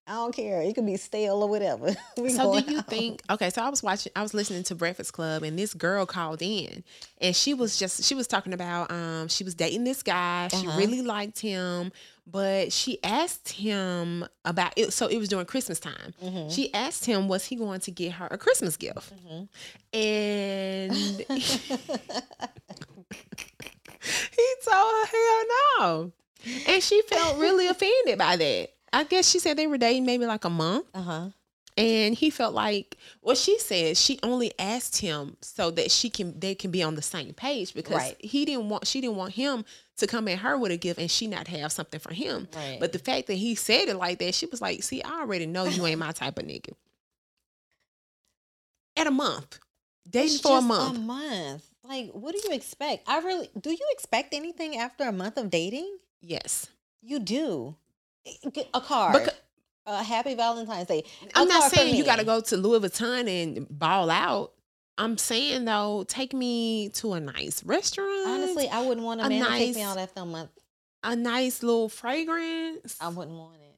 [0.10, 0.60] I don't care.
[0.64, 1.96] It could be stale or whatever.
[2.30, 2.88] So do you out.
[2.88, 6.06] think okay, so I was watching I was listening to Breakfast Club and this girl
[6.06, 6.84] called in
[7.22, 10.48] and she was just she was talking about um she was dating this guy.
[10.50, 10.78] She Uh-huh.
[10.78, 11.92] really liked him,
[12.28, 16.14] but she asked him about it so it was during Christmas time.
[16.24, 16.52] Mhm.
[16.54, 19.14] She asked him was he going to get her a Christmas gift.
[19.28, 19.48] Mhm.
[19.94, 20.94] And
[24.02, 25.44] he told her hell
[25.80, 26.12] no.
[26.68, 28.70] And she felt really offended by that.
[28.94, 30.86] I guess she said they were dating maybe like a month.
[30.94, 31.30] Uh-huh.
[31.78, 36.38] And he felt like what she said, she only asked him so that she can
[36.38, 38.18] they can be on the same page because Right.
[38.20, 39.64] he didn't want she didn't want him
[39.98, 42.50] to come at her with a gift and she not have something for him.
[42.54, 42.78] Right.
[42.82, 45.46] But the fact that he said it like that, she was like, see, I already
[45.46, 46.74] know you ain't my type of nigga.
[48.98, 49.60] At a month.
[50.10, 50.98] Dating It's for a month.
[50.98, 51.66] A month.
[51.84, 53.08] Like, what do you expect?
[53.08, 55.98] I really do you expect anything after a month of dating?
[56.22, 56.68] yes.
[57.02, 57.78] You do.
[58.74, 59.30] A card.
[59.86, 61.04] A happy Valentine's Day.
[61.24, 64.54] A I'm not saying you got to go to Louis Vuitton and ball out.
[64.98, 68.28] I'm saying though, take me to a nice restaurant.
[68.28, 70.52] Honestly, I wouldn't want a, a man to take me nice- out after a month.
[71.04, 72.98] a nice little fragrance.
[73.00, 73.69] I wouldn't want it.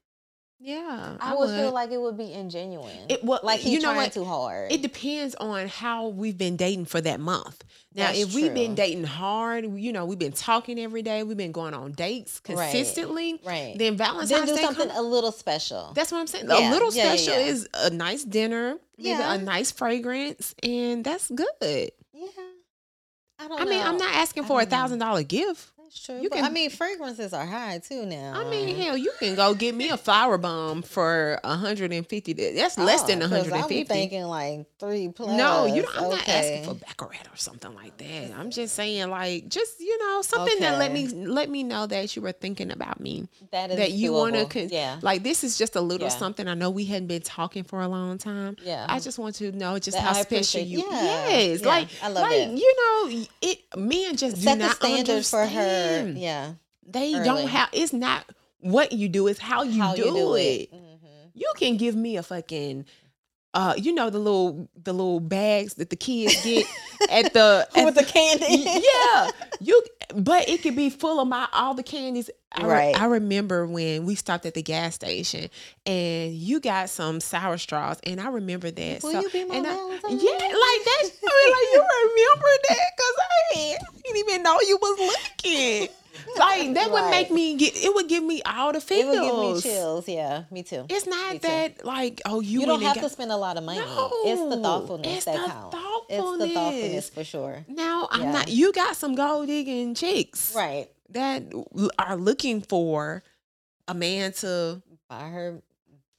[0.63, 3.09] Yeah, I, would feel like it would be ingenuine.
[3.09, 3.23] it.
[3.23, 4.13] Well, like he's you know trying what?
[4.13, 4.71] too hard.
[4.71, 7.63] It depends on how we've been dating for that month.
[7.93, 11.35] Now, That's if we've been dating hard, you know, we've been talking every day, we've
[11.35, 13.39] been going on dates consistently.
[13.43, 13.75] right.
[13.77, 15.91] Then Valentine's Then do Day something come- a little special.
[15.93, 16.45] That's what I'm saying.
[16.47, 17.47] Yeah, A little yeah, special yeah.
[17.47, 19.33] is a nice dinner, maybe Yeah.
[19.33, 21.91] a nice fragrance, and that's good.
[22.13, 22.27] yeah.
[23.39, 25.71] I don't I mean, I'm not asking for a thousand dollar gift.
[25.91, 26.21] That's true.
[26.21, 28.31] you can- I mean, fragrances are high too now.
[28.33, 32.31] I mean, hell, you can go get me a Flowerbomb for 150.
[32.31, 33.81] That's less oh, than Oh, 'cause 150.
[33.81, 35.31] I'm thinking like three plus.
[35.37, 35.81] No, you.
[35.81, 38.31] Don't, I'm not asking for baccarat or something like that.
[38.37, 42.15] I'm just saying, like, just you know, something that let me let me know that
[42.15, 43.27] you were thinking about me.
[43.51, 44.71] that is that you want to, doable.
[44.71, 46.15] yeah, like, this is just a little Yeah.
[46.15, 46.47] something.
[46.47, 48.55] I know we hadn't been talking for a long time.
[48.63, 48.85] yeah.
[48.87, 50.79] I just want to know just That how I special you.
[50.89, 52.57] yeah, Yes, yeah, like I love like that.
[52.57, 55.80] you know, it men just do set the not standard for her.
[56.17, 56.53] Yeah,
[56.85, 57.23] They early.
[57.25, 57.69] don't have.
[57.73, 58.25] It's not
[58.59, 60.41] what you do; it's how you, how do, you do it.
[60.41, 60.73] it.
[60.73, 61.31] Mhm.
[61.33, 62.85] You can give me a fucking.
[63.53, 66.65] Uh, you know the little the little bags that the kids get
[67.09, 68.63] at the at With the candy.
[68.65, 69.29] yeah,
[69.59, 69.81] you.
[70.15, 72.29] But it could be full of my all the candies.
[72.53, 73.01] I, re- Right.
[73.01, 75.49] I remember when we stopped at the gas station
[75.85, 79.03] and you got some sour straws, and I remember that.
[79.03, 81.03] Will so, you be my and I- yeah, like that.
[81.03, 85.87] I mean, like you remember that because I, I didn't even know you was looking.
[86.37, 87.75] Like that would make me get.
[87.75, 89.03] It would give me all the feels.
[89.03, 90.07] It would give me chills.
[90.07, 90.85] Yeah, me too.
[90.89, 91.47] It's not Me too.
[91.47, 93.79] that like oh you, You, don't have got- to spend a lot of money.
[93.79, 95.75] it's the No, thoughtfulness it's that the counts.
[96.09, 97.09] It's the thoughtfulness thoughtfulness.
[97.09, 97.65] for sure.
[97.67, 98.31] Now I'm Yeah.
[98.31, 98.49] not.
[98.49, 100.89] You got some gold digging chicks, Right.
[101.09, 101.43] That
[101.99, 103.23] are looking for
[103.87, 105.61] a man to Buy her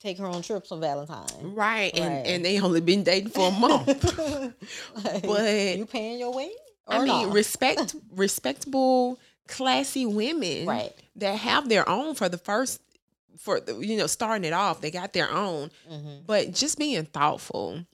[0.00, 1.32] take her on trips on Valentine's.
[1.42, 2.26] right, and Right.
[2.26, 4.18] and they only been dating for a month.
[5.04, 6.50] Like, But- you paying your way?
[6.88, 7.32] I mean, not?
[7.32, 9.18] respect, respectable,
[9.48, 10.92] classy women Right.
[11.16, 12.80] that have their own for the first,
[13.38, 15.70] for you know, starting it off, they got their own.
[15.90, 16.26] Mhm.
[16.26, 17.84] But just being thoughtful,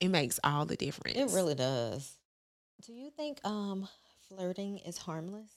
[0.00, 1.16] it makes all the difference.
[1.16, 2.16] It really does.
[2.84, 3.88] Do you think um
[4.28, 5.50] flirting is harmless?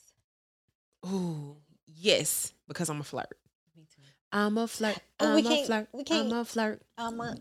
[1.05, 3.37] Ooh, yes, because I'm a flirt.
[3.75, 4.01] Me too.
[4.31, 4.97] I'm a flirt.
[5.19, 5.87] Oh, I'm we a can't- flirt.
[5.93, 6.81] we I'm a flirt.
[6.97, 7.35] Um, uh,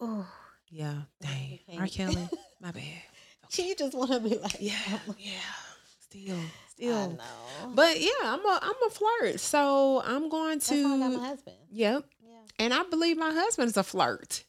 [0.00, 0.26] oh,
[0.68, 1.60] Yeah, dang.
[1.78, 1.86] R.
[1.86, 1.92] can't.
[2.14, 2.28] Kelly,
[2.60, 2.82] my bad.
[3.50, 4.76] She just want to be like, Yeah,
[5.18, 5.32] yeah.
[6.00, 6.38] Still,
[6.88, 7.10] still.
[7.10, 7.72] know.
[7.74, 9.40] But yeah, I'm a I'm a flirt.
[9.40, 10.74] So I'm going to.
[10.74, 11.56] That's how I got my husband.
[11.70, 12.04] Yep.
[12.22, 12.30] Yeah.
[12.58, 14.44] And I believe my husband is a flirt.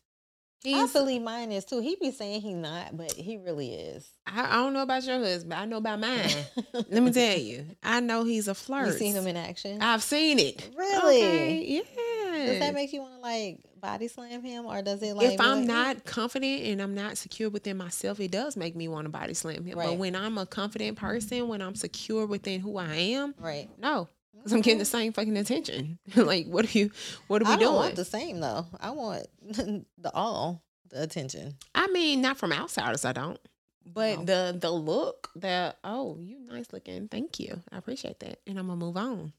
[0.63, 1.79] I He's, believe mine is too.
[1.79, 4.07] He be saying he not, but he really is.
[4.27, 5.55] I, I don't know about your husband.
[5.55, 6.29] I know about mine.
[6.73, 8.85] Let me tell you, I know he's a flirt.
[8.85, 9.81] You seen him in action?
[9.81, 10.69] I've seen it.
[10.77, 11.23] Really?
[11.23, 12.45] Okay, yeah.
[12.45, 15.33] Does that make you want to like body slam him, or does it like?
[15.33, 18.87] if I'm like, not confident and I'm not secure within myself, it does make me
[18.87, 19.75] want to body slam him.
[19.75, 23.69] But when I'm a confident person, when I'm secure within who I am, right?
[23.77, 25.99] no, because I'm getting the same fucking attention.
[26.15, 26.91] like, what are you?
[27.27, 27.75] What are we I doing?
[27.75, 28.65] want the same though.
[28.79, 31.55] I want the all the attention.
[31.75, 33.39] I mean, not from outsiders, I don't.
[33.85, 34.25] But No.
[34.25, 37.07] the the look that oh, you nice looking.
[37.07, 37.61] Thank you.
[37.71, 38.39] I appreciate that.
[38.45, 39.33] And I'm gonna move on.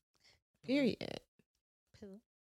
[0.66, 1.20] Period.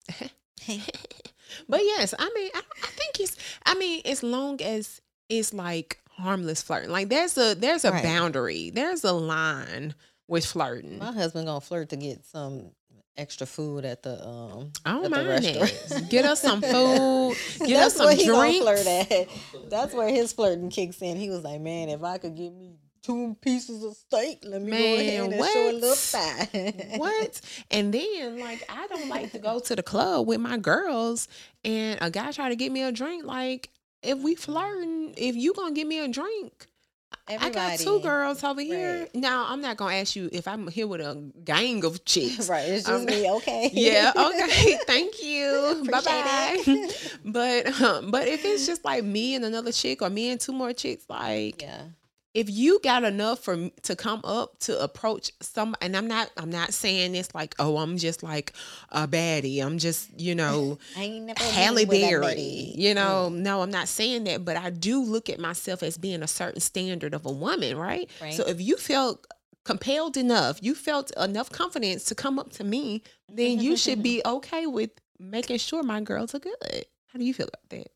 [1.68, 3.36] but yes, I mean, I, I think it's.
[3.64, 8.02] I mean, as long as it's like harmless flirting, like there's a there's a Right.
[8.02, 9.94] boundary, there's a line
[10.26, 10.98] with flirting.
[10.98, 12.70] My husband gonna flirt to get some
[13.16, 14.72] extra food at the um.
[14.84, 15.72] I don't mind restaurant.
[15.90, 16.08] it.
[16.10, 17.36] Get us some food.
[17.58, 18.64] Get That's us some where he gonna drinks.
[18.64, 19.70] flirt at.
[19.70, 21.16] That's where his flirting kicks in.
[21.16, 24.70] He was like, "Man, if I could get me two pieces of steak, let me
[24.70, 25.98] go ahead Man, and show a little what?
[25.98, 27.40] thigh." what?
[27.70, 31.28] And then like I don't like to go to the club with my girls
[31.64, 33.24] and a guy try to get me a drink.
[33.24, 33.70] Like
[34.02, 36.66] if we flirting, if you gonna get me a drink,
[37.26, 39.00] I got two girls over here.
[39.00, 39.14] Right.
[39.14, 42.48] Now I'm not gonna ask you if I'm here with a gang of chicks.
[42.48, 43.30] Right, it's just Um, me.
[43.38, 43.70] Okay.
[43.72, 44.78] Yeah, okay.
[44.86, 45.84] Thank you.
[45.90, 46.88] Bye bye.
[47.24, 50.52] But um, but if it's just like me and another chick or me and two
[50.52, 51.82] more chicks, like yeah.
[52.34, 56.50] If you got enough for to come up to approach some and i'm not i'm
[56.50, 58.52] not saying this like oh i'm just like
[58.90, 62.72] a baddie i'm just you know I ain't never Halle been with that Berry.
[62.74, 63.36] You know, mm.
[63.36, 66.60] no, I'm not saying that, but I do look at myself as being a certain
[66.60, 68.08] standard of a woman, right?
[68.20, 68.34] Right.
[68.34, 69.26] So if you felt
[69.64, 74.22] compelled enough, you felt enough confidence to come up to me, then you should be
[74.26, 76.86] okay with making sure my girls are good.
[77.12, 77.88] How do you feel about that?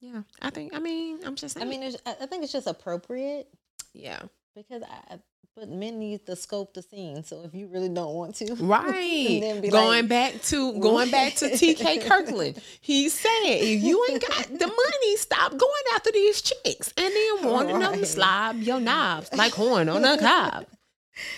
[0.00, 0.74] Yeah, I think.
[0.74, 1.66] I mean, I'm just Saying.
[1.66, 3.48] I mean, it's, I think it's just appropriate
[3.92, 4.20] yeah,
[4.54, 5.18] because I,
[5.56, 7.24] but men need to scope the scene.
[7.24, 9.40] So if you really don't want to, right.
[9.70, 14.46] going like, back to going back to TK Kirkland, he said, "If you ain't got
[14.46, 19.32] the money, stop going after these chicks, and then wanting them to slob your knobs
[19.32, 20.66] like horn on a cob."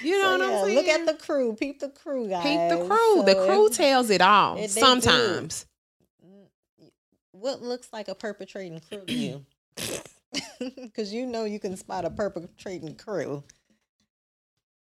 [0.03, 0.77] You know So, what I'm saying?
[0.77, 1.57] Look at the crew.
[1.59, 2.43] Peep the crew, guys.
[2.43, 3.23] Peep the crew.
[3.25, 4.59] the crew tells it all.
[4.69, 5.65] Sometimes.
[7.41, 9.45] What looks like a perpetrating crew to you?
[10.77, 13.43] Because you know you can spot a perpetrating crew.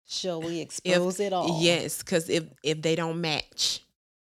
[0.06, 1.62] Shall we expose it all?
[1.62, 3.82] Yes, because if if they don't match,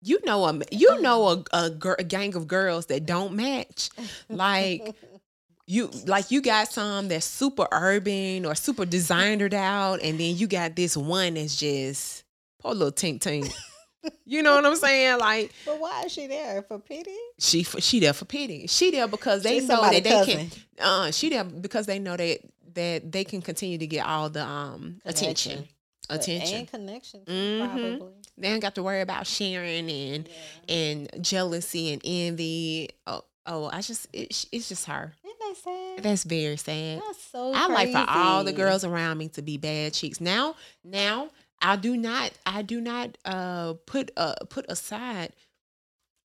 [0.02, 3.90] you know a you know a a, gir- a gang of girls that don't match.
[4.28, 4.96] Like
[5.66, 10.48] you like you got some that's super urban or super designered out, and then you
[10.48, 12.24] got this one that's just
[12.60, 13.48] poor little tink tink.
[14.24, 15.18] You know what I'm saying?
[15.18, 17.14] Like but why is she there for pity?
[17.38, 18.66] she she there for pity.
[18.66, 20.50] She there because they She's know that they cousin.
[20.50, 20.60] can.
[20.78, 22.38] Uh, she there because they know that
[22.74, 25.66] that they can continue to get all the um attention,
[26.08, 26.58] But- attention.
[26.58, 27.58] and connection, Mhm.
[27.66, 28.12] probably.
[28.36, 30.28] They don't got to worry about sharing and
[30.68, 32.90] and jealousy and envy.
[33.06, 35.14] Oh, oh, I just it, it's just her.
[35.24, 36.02] Isn't that sad?
[36.04, 37.00] That's very sad.
[37.04, 37.52] That's so.
[37.52, 40.20] I like for all the girls around me to be bad cheeks.
[40.20, 41.30] Now, now
[41.60, 45.32] I do not I do not uh put uh put aside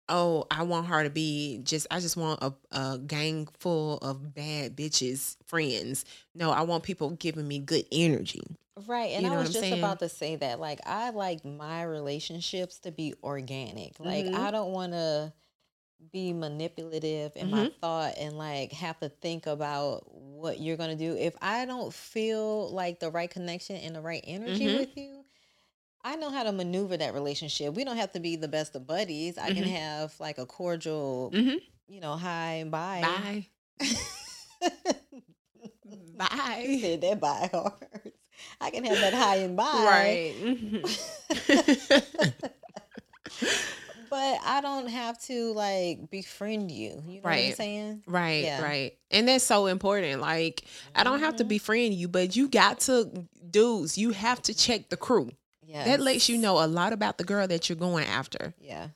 [0.08, 4.34] oh, I want her to be just I just want a, a gang full of
[4.34, 6.04] bad bitches friends.
[6.34, 8.42] No, I want people giving me good energy.
[8.86, 9.12] Right.
[9.12, 9.78] And You know I was just saying?
[9.78, 10.58] about to say that.
[10.58, 13.98] Like, I like my relationships to be organic.
[14.00, 14.34] Like, Mhm.
[14.34, 15.32] I don't want to
[16.10, 17.72] be manipulative in my Mhm.
[17.80, 21.16] thought and like have to think about what you're going to do.
[21.16, 24.68] If I don't feel like the right connection and the right energy Mhm.
[24.68, 25.24] with you,
[26.02, 27.74] I know how to maneuver that relationship.
[27.74, 29.38] We don't have to be the best of buddies.
[29.38, 29.66] I can Mhm.
[29.66, 31.60] have like a cordial, Mhm.
[31.88, 33.00] you know, hi and bye.
[33.00, 33.46] Bye.
[36.18, 36.78] Bye.
[36.80, 38.12] said that bye hard.
[38.60, 39.72] I can have that high and bye.
[39.72, 40.34] Right.
[44.12, 47.02] But I don't have to like befriend you.
[47.06, 47.56] You know what I'm Right.
[47.56, 48.02] saying?
[48.06, 48.60] Right, Yeah.
[48.62, 48.92] right.
[49.10, 50.20] And that's so important.
[50.20, 51.48] Like, I don't have to Mhm.
[51.48, 55.30] befriend you, but you got to, dudes, you have to check the crew.
[55.66, 55.84] Yeah.
[55.84, 58.52] That lets you know a lot about the girl that you're going after.
[58.60, 58.88] Yeah.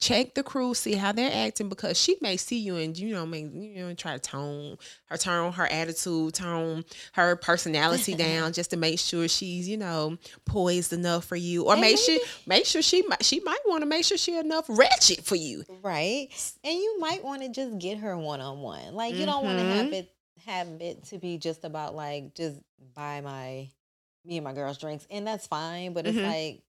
[0.00, 3.26] Check the crew, see how they're acting because she may see you and you know,
[3.26, 8.70] may you know, try to tone her tone, her attitude, tone her personality down just
[8.70, 11.64] to make sure she's, you know, poised enough for you.
[11.64, 14.38] Or And make sure make sure she might she might want to make sure she
[14.38, 15.64] enough ratchet for you.
[15.82, 16.28] Right.
[16.64, 18.94] And you might want to just get her one on one.
[18.94, 20.10] Like you don't want to have it
[20.46, 22.58] have it to be just about like just
[22.94, 23.68] buy my
[24.24, 25.06] me and my girls drinks.
[25.10, 26.24] And that's fine, but it's Mhm.
[26.24, 26.62] like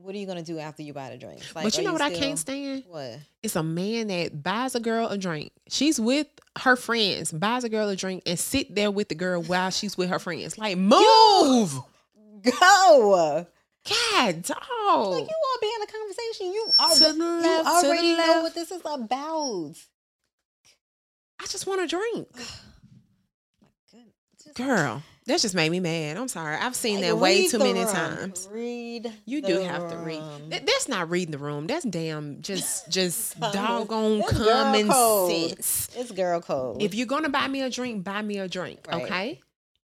[0.00, 1.40] what are you gonna do after you buy the drink?
[1.54, 2.84] Like, but you are know what I can't stand?
[2.86, 3.18] What?
[3.42, 5.52] It's a man that buys a girl a drink.
[5.68, 6.26] She's with
[6.58, 9.96] her friends, buys a girl a drink, and sit there with the girl while she's
[9.96, 10.58] with her friends.
[10.58, 11.78] Like, move!
[12.42, 13.46] Go.
[13.88, 15.12] God, dog.
[15.12, 16.52] Like you all be in a conversation.
[16.52, 18.42] You To already, the you left, the already know left.
[18.42, 19.74] what this is about.
[21.40, 22.28] I just want a drink.
[24.54, 26.16] Girl, that just made me mad.
[26.16, 26.56] I'm sorry.
[26.56, 27.88] I've seen like, that way too many room.
[27.92, 28.48] times.
[28.50, 29.12] Read.
[29.24, 30.22] You do have to read.
[30.48, 31.66] That- That's not reading the room.
[31.66, 34.86] That's damn just just doggone that's common
[35.30, 35.88] sense.
[35.96, 36.82] It's girl code.
[36.82, 39.02] If you're gonna buy me a drink, buy me a drink, Right.
[39.04, 39.40] okay?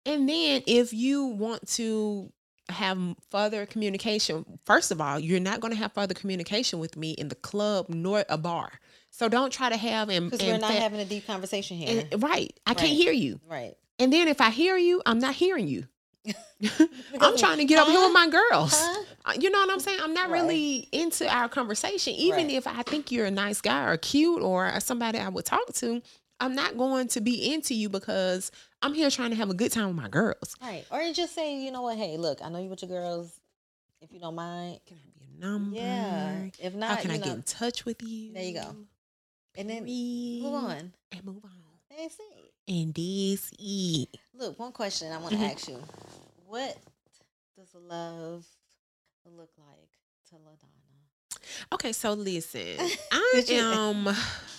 [0.06, 2.30] And then if you want to
[2.70, 2.98] have
[3.30, 7.34] further communication, first of all, you're not gonna have further communication with me in the
[7.34, 8.72] club nor a bar.
[9.10, 12.06] So don't try to have and, because we're not fa- having a deep conversation here.
[12.10, 12.52] and- right.
[12.66, 13.40] I can't hear you.
[13.48, 13.74] right.
[13.98, 15.86] And then if I hear you, I'm not hearing you.
[17.20, 18.72] I'm trying to get over here with my girls.
[18.74, 19.04] Huh?
[19.26, 19.98] Uh, You know what I'm saying?
[20.02, 20.40] I'm not Right.
[20.42, 22.12] really into our conversation.
[22.14, 22.54] Even Right.
[22.56, 26.02] if I think you're a nice guy or cute or somebody I would talk to,
[26.40, 28.50] I'm not going to be into you because
[28.82, 30.56] I'm here trying to have a good time with my girls.
[30.60, 30.84] Right.
[30.90, 31.96] Or you just say, you know what?
[31.96, 33.38] Hey, look, I know you with your girls.
[34.00, 35.76] If you don't mind, Can I be a number?
[35.76, 36.44] yeah.
[36.58, 38.32] If not, How can I know, get in touch with you?
[38.32, 38.76] There you go.
[39.56, 40.92] and then move on.
[41.12, 41.50] And move on.
[41.90, 42.53] That's it.
[42.66, 43.50] And this.
[44.34, 45.52] Look, one question I want to Mhm.
[45.52, 45.82] ask you:
[46.46, 46.76] What
[47.56, 48.46] does love
[49.26, 49.90] look like
[50.30, 51.40] to Ladonna?
[51.72, 52.78] Okay, so listen,
[53.12, 54.16] I am.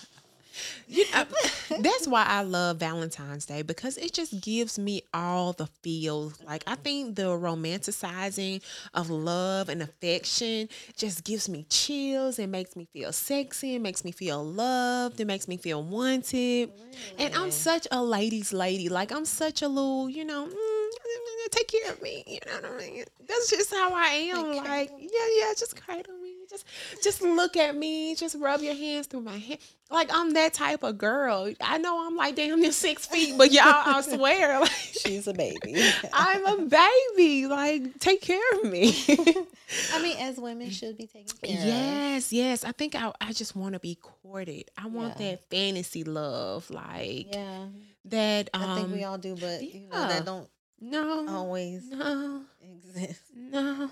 [0.88, 1.24] You know,
[1.80, 6.40] that's why I love Valentine's Day because it just gives me all the feels.
[6.42, 8.62] Like I think the romanticizing
[8.94, 12.38] of love and affection just gives me chills.
[12.38, 13.74] It makes me feel sexy.
[13.74, 15.20] It makes me feel loved.
[15.20, 16.70] It makes me feel wanted.
[17.18, 18.88] And I'm such a ladies' lady.
[18.88, 22.24] Like I'm such a little, you know, mm, take care of me.
[22.26, 23.04] You know what I mean?
[23.26, 24.56] That's just how I am.
[24.56, 26.25] Like, Like, yeah, yeah, just cradle me.
[26.48, 26.64] Just,
[27.02, 28.14] just look at me.
[28.14, 29.58] Just rub your hands through my hair.
[29.90, 31.52] Like I'm that type of girl.
[31.60, 35.32] I know I'm like damn near six feet, but y'all, I swear, like She's a
[35.34, 35.80] baby.
[36.12, 37.46] I'm a baby.
[37.46, 38.88] Like take care of me.
[39.92, 41.64] I mean, as women should be taken care of.
[41.66, 42.64] Yes, yes.
[42.64, 44.70] I think I, I just want to be courted.
[44.76, 45.30] I want Yeah.
[45.32, 47.66] that fantasy love, like Yeah,
[48.06, 48.50] that.
[48.54, 50.48] Um, I think we all do, but you know that don't
[50.80, 53.22] no, always no, exist.
[53.34, 53.88] no.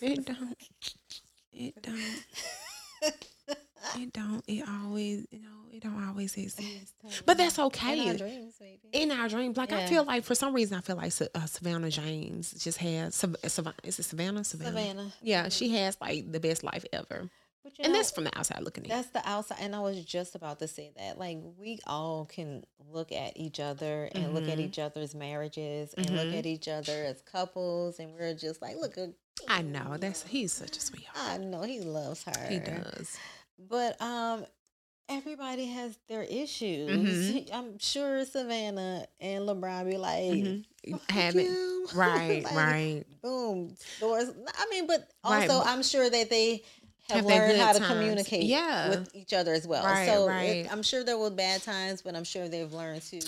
[0.00, 0.56] It don't.
[1.58, 3.14] It don't.
[3.96, 4.44] It don't.
[4.46, 6.94] It always, you know, it don't always exist.
[7.24, 7.98] But that's okay.
[8.00, 8.78] In our dreams, maybe.
[8.92, 11.90] In our dreams, like I feel like for some reason I feel like uh, Savannah
[11.90, 13.14] James just has.
[13.14, 14.44] Sav- Sav- is it Savannah?
[14.44, 14.70] Savannah.
[14.78, 15.12] Savannah.
[15.22, 17.30] Yeah, she has like the best life ever,
[17.64, 18.90] But and know, that's from the outside looking in.
[18.90, 21.18] That's the outside, and I was just about to say that.
[21.18, 24.62] Like we all can look at each other and look at Mhm.
[24.62, 26.38] each other's marriages and look Mhm.
[26.38, 29.10] at each other as couples, and we're just like, look, at
[29.48, 31.16] I know that's he's such a sweetheart.
[31.16, 32.46] I know he loves her.
[32.48, 33.16] He does.
[33.58, 34.46] but um,
[35.08, 37.30] everybody has their issues.
[37.30, 37.48] Mhm.
[37.52, 40.64] I'm sure Savannah and LeBron be like, Mhm.
[40.90, 41.48] "Fuck Have it
[41.94, 43.04] right, Like, right.
[43.22, 44.30] Boom, doors.
[44.54, 46.62] I mean, but also Right, I'm sure that they
[47.08, 47.90] have, Have learned how to times.
[47.92, 48.90] communicate Yeah.
[48.90, 49.84] with each other as well.
[49.84, 50.48] Right, so right.
[50.66, 53.20] It, I'm sure there were bad times, but I'm sure they've learned to.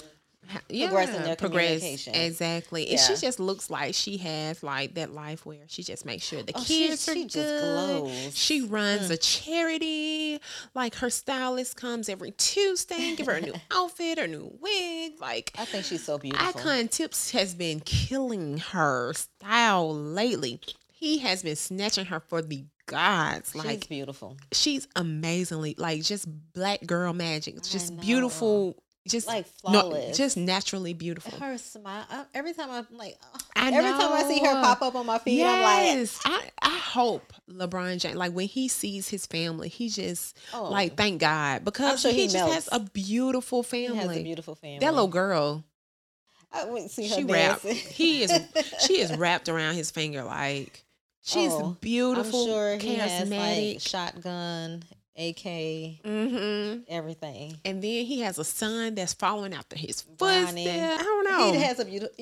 [0.49, 2.15] Ha- progress in their communication.
[2.15, 2.89] exactly.
[2.89, 6.43] And she just looks like she has like that life where she just makes sure
[6.43, 7.61] the Oh, she- kids are she just good.
[7.63, 8.37] glows.
[8.37, 9.11] She runs Mm.
[9.13, 10.41] a charity.
[10.75, 15.21] Like her stylist comes every Tuesday and give her a new outfit, her new wig.
[15.21, 16.49] Like I think she's so beautiful.
[16.49, 20.61] Icon Tips has been killing her style lately.
[20.93, 23.55] He has been snatching her for the gods.
[23.55, 24.37] Like She's beautiful.
[24.53, 27.57] she's amazingly like just black girl magic.
[27.57, 28.77] It's just beautiful.
[29.09, 30.17] Just Like no, flawless.
[30.17, 31.33] just naturally beautiful.
[31.39, 32.05] Her smile.
[32.11, 35.07] I, every time I'm like, oh, I every time I see her pop up on
[35.07, 39.71] my feed, I'm like, I, I hope LeBron James, like when he sees his family,
[39.71, 43.87] he just oh, like thank God because sure he, he just has a beautiful he
[43.87, 43.97] family.
[44.07, 44.81] has a beautiful family.
[44.81, 45.65] that little girl,
[46.53, 47.63] I to see her she wrapped.
[47.63, 47.93] dancing.
[47.93, 48.33] He is
[48.87, 50.85] she is wrapped around his finger like
[51.23, 54.83] she's Oh, beautiful, I'm sure he has like shotgun
[55.19, 56.81] AK, Mm-hmm.
[56.89, 57.55] everything.
[57.65, 60.65] And then he has a son that's following after his Bronny.
[60.65, 61.01] footsteps.
[61.01, 61.53] I don't know.
[61.53, 62.15] He has a beautiful.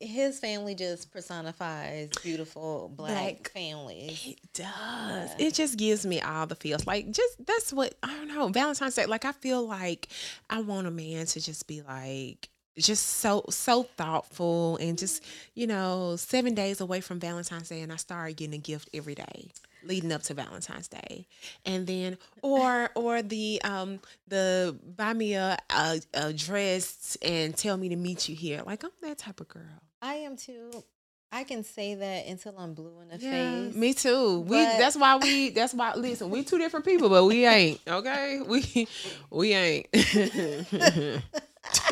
[0.00, 3.50] His family just personifies beautiful black, Black.
[3.50, 4.26] families.
[4.26, 5.30] It does.
[5.38, 6.86] It just gives me all the feels.
[6.86, 8.48] Like just that's what I don't know.
[8.48, 9.04] Valentine's Day.
[9.06, 10.08] Like I feel like
[10.48, 12.48] I want a man to just be like
[12.78, 15.22] just so so thoughtful and just
[15.54, 19.14] you know seven days away from Valentine's Day and I started getting a gift every
[19.14, 19.48] day
[19.82, 21.26] leading up to Valentine's Day
[21.64, 27.76] and then or or the um the buy me a, a, a dress and tell
[27.76, 29.62] me to meet you here like I'm that type of girl.
[30.02, 30.84] I am too.
[31.32, 33.74] I can say that until I'm blue in the Yeah, face.
[33.74, 34.40] me too.
[34.40, 38.40] We that's why we that's why listen, we two different people, but we ain't, okay?
[38.46, 38.86] We
[39.30, 39.86] we ain't.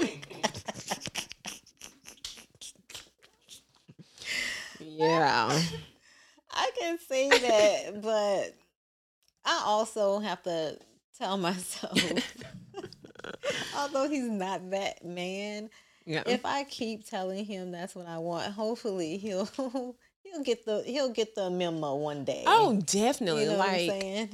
[4.99, 5.61] yeah.
[6.57, 8.55] I can say that, but
[9.45, 10.79] I also have to
[11.19, 11.99] tell myself,
[13.77, 15.71] although he's not that man,
[16.07, 16.23] Yeah.
[16.27, 19.49] if I keep telling him that's what I want, hopefully he'll
[20.23, 22.45] he'll get the he'll get the memo one day.
[22.47, 23.45] oh, definitely.
[23.45, 24.29] you know what I'm like saying?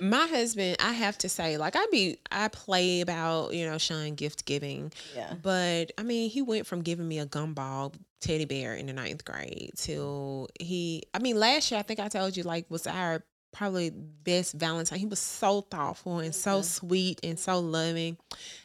[0.00, 4.14] my husband, I have to say, like I be I play about, you know, showing
[4.14, 4.92] gift giving.
[5.16, 5.34] yeah.
[5.42, 7.94] But I mean, he went from giving me a gumball
[8.24, 11.02] teddy bear in the ninth grade to he.
[11.14, 13.22] I mean, last year I think I told you like was our
[13.52, 14.98] probably best Valentine.
[14.98, 16.64] He was so thoughtful and so Mhm.
[16.64, 18.16] sweet and so loving,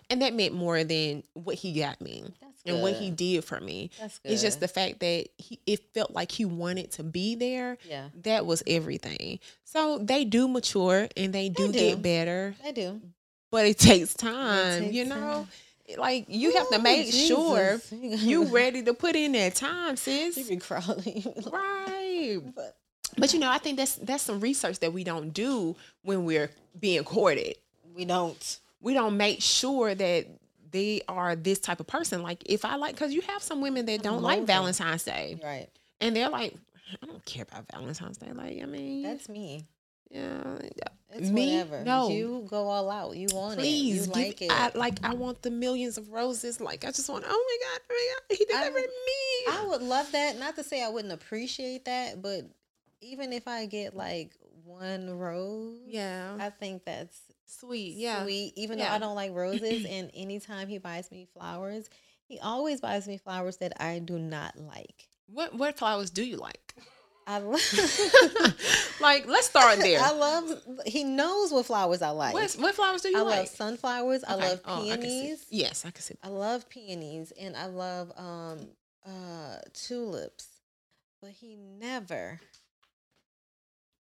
[0.10, 2.24] and that meant more than what he got me
[2.66, 3.92] and what he did for me.
[4.00, 4.32] That's good.
[4.32, 7.78] It's just the fact that he it felt like he wanted to be there.
[7.88, 9.40] yeah, That was everything.
[9.64, 11.78] So they do mature and they do, do.
[11.80, 13.00] get better, They do.
[13.52, 14.86] but it takes time.
[14.86, 15.48] you takes know, time.
[15.98, 20.38] Like you have to Ooh, make sure you ready to put in that time, sis.
[20.38, 21.24] You be crawling.
[21.52, 22.40] Right.
[22.56, 22.76] But
[23.18, 26.50] But you know, I think that's that's some research that we don't do when we're
[26.80, 27.56] being courted.
[27.96, 28.60] we don't.
[28.82, 30.26] We don't make sure that
[30.72, 32.22] they are this type of person.
[32.22, 34.44] Like if I like, because you have some women that don't like.
[34.46, 35.68] Valentine's Day, Right.
[36.00, 36.56] and they're like,
[37.02, 38.32] I don't care about Valentine's Day.
[38.34, 39.66] Like, I mean, That's me.
[40.10, 40.58] Yeah,
[41.12, 41.58] It's Me?
[41.58, 41.84] whatever.
[41.84, 42.10] No.
[42.10, 43.16] You go all out.
[43.16, 44.08] You want please it.
[44.10, 44.16] You give.
[44.30, 44.52] like it.
[44.52, 45.04] I like.
[45.04, 46.60] I want the millions of roses.
[46.60, 47.26] Like, I just want.
[47.28, 47.82] Oh my god!
[47.90, 47.94] Oh
[48.30, 48.38] my god!
[48.38, 49.54] He I- delivered me.
[49.54, 50.40] I would love that.
[50.40, 52.42] Not to say I wouldn't appreciate that, but
[53.02, 54.32] even if I get like
[54.64, 57.96] one rose, yeah, I think that's sweet.
[57.98, 58.54] Yeah, sweet.
[58.56, 58.90] Even Yeah.
[58.90, 61.90] though I don't like roses, and anytime he buys me flowers,
[62.26, 65.08] he always buys me flowers that I do not like.
[65.28, 66.76] What what flowers do you like?
[67.30, 67.62] I love.
[69.00, 70.00] like, let's start there.
[70.02, 70.62] I love.
[70.88, 72.34] He knows what flowers I like.
[72.34, 73.38] what, what flowers do you I like?
[73.38, 74.24] love sunflowers.
[74.24, 74.50] I Okay.
[74.50, 75.46] love Oh, I peonies.
[75.52, 76.16] yes, I can see.
[76.24, 78.68] I love peonies and I love um
[79.06, 80.48] uh tulips.
[81.22, 82.40] But he never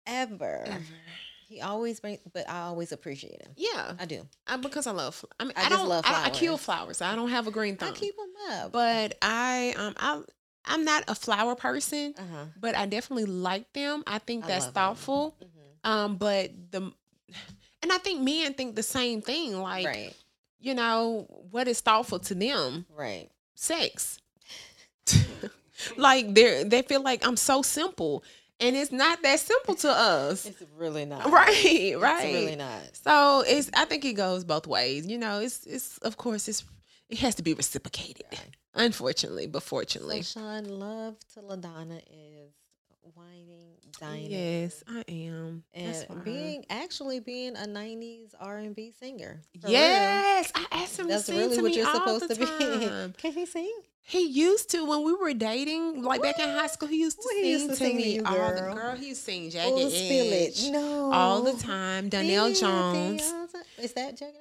[0.07, 0.65] ever
[1.47, 3.51] he always brings but I always appreciate him.
[3.57, 4.25] Yeah, I do.
[4.47, 5.23] I, because I love.
[5.39, 5.89] I mean, I I, just don't.
[5.89, 6.97] love I, I kill flowers.
[6.97, 7.01] flowers.
[7.01, 7.89] I don't have a green thumb.
[7.89, 8.71] I keep them up.
[8.71, 10.21] but I um I
[10.65, 12.45] I'm not a flower person, uh-huh.
[12.59, 14.03] but I definitely like them.
[14.05, 15.35] I think I that's thoughtful.
[15.41, 15.89] Mhm.
[15.89, 16.81] Um, but the
[17.81, 19.59] and I think men think the same thing.
[19.59, 20.15] Like, right.
[20.59, 22.85] you know, what is thoughtful to them?
[22.95, 23.29] Right.
[23.55, 24.19] Sex.
[25.97, 28.23] like they they feel like I'm so simple,
[28.59, 30.45] and it's not that simple to us.
[30.45, 31.29] It's really not.
[31.31, 32.33] Right, It's right.
[32.33, 32.81] really not.
[32.93, 35.07] So it's I think it goes both ways.
[35.07, 36.63] You know, it's it's of course it's
[37.09, 38.25] it has to be reciprocated.
[38.75, 40.21] Unfortunately, but So fortunately.
[40.23, 42.53] Sean, love to LaDonna is
[43.15, 44.31] whining, dining.
[44.31, 45.63] Yes, I am.
[45.73, 49.41] And being actually being a '90s R&B singer.
[49.59, 49.73] For real.
[49.73, 52.35] Yes, I asked him That's to sing really to what me you're all supposed the
[52.35, 53.11] to time.
[53.11, 53.17] be.
[53.17, 53.73] Can he sing?
[54.01, 56.87] He used to when we were dating, like back in high school.
[56.89, 58.73] He used to What sing used to to sing to me you, all the girl?
[58.75, 58.95] girl.
[58.95, 60.57] He used to sing Jagged Oh, it.
[60.57, 61.11] Edge No.
[61.11, 62.09] all the time.
[62.09, 63.21] Donell Jones.
[63.77, 64.35] Is that Jagged?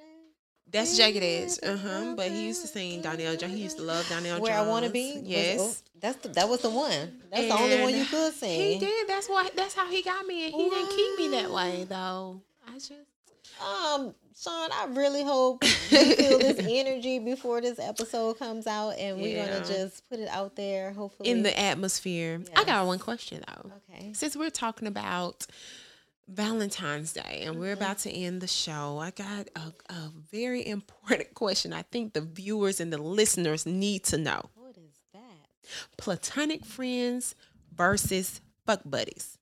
[0.71, 1.51] That's Jagged Edge.
[1.63, 2.13] Uh huh.
[2.15, 3.53] But he used to sing Donell Jones.
[3.53, 4.67] He used to love Donell Where Jones.
[4.67, 5.13] I want to be?
[5.15, 5.59] Was- Yes.
[5.59, 7.21] oh, that's the, that was the one.
[7.31, 8.73] That's the only one you could sing.
[8.73, 9.07] He did.
[9.07, 9.49] That's why.
[9.55, 12.41] That's how he got me, and he didn't keep me that way though.
[12.67, 12.93] I just.
[13.61, 19.17] Um, Sean, I really hope you feel this energy before this episode comes out, and
[19.19, 19.47] we're Yeah.
[19.47, 20.93] gonna just put it out there.
[20.93, 22.41] Hopefully, in the atmosphere.
[22.55, 23.71] I got one question though.
[23.93, 24.13] okay.
[24.13, 25.45] Since we're talking about
[26.29, 27.59] Valentine's Day and Mm-hmm.
[27.59, 31.73] we're about to end the show, I got a, a very important question.
[31.73, 35.21] I think the viewers and the listeners need to know: What is that?
[35.97, 37.35] platonic friends
[37.75, 39.37] versus fuck buddies,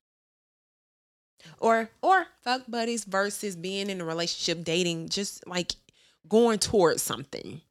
[1.59, 5.73] or or fuck buddies versus being in a relationship, dating, just like
[6.27, 7.61] going towards something.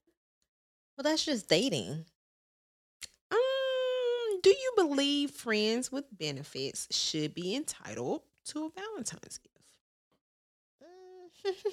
[0.97, 2.05] Well, that's just dating.
[3.31, 9.57] Um, do you believe friends with benefits should be entitled to a Valentine's gift?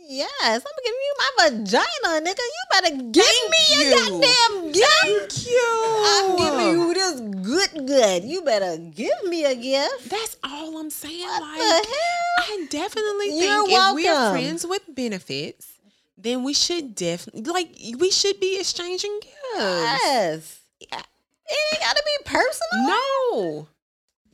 [0.00, 2.38] Yes, I'm giving you my vagina, nigga.
[2.38, 3.88] You better give me you.
[3.88, 4.86] a goddamn gift.
[5.02, 6.02] Thank you.
[6.06, 8.24] I'm giving you this good, good.
[8.24, 10.08] You better give me a gift.
[10.08, 11.26] That's all I'm saying.
[11.26, 12.38] What like, the hell?
[12.38, 15.66] I definitely think You're if we're friends with benefits,
[16.16, 19.34] then we should definitely like we should be exchanging gifts.
[19.56, 20.60] Yes.
[20.80, 20.94] It
[21.72, 22.86] ain't gotta be personal.
[22.86, 23.68] No,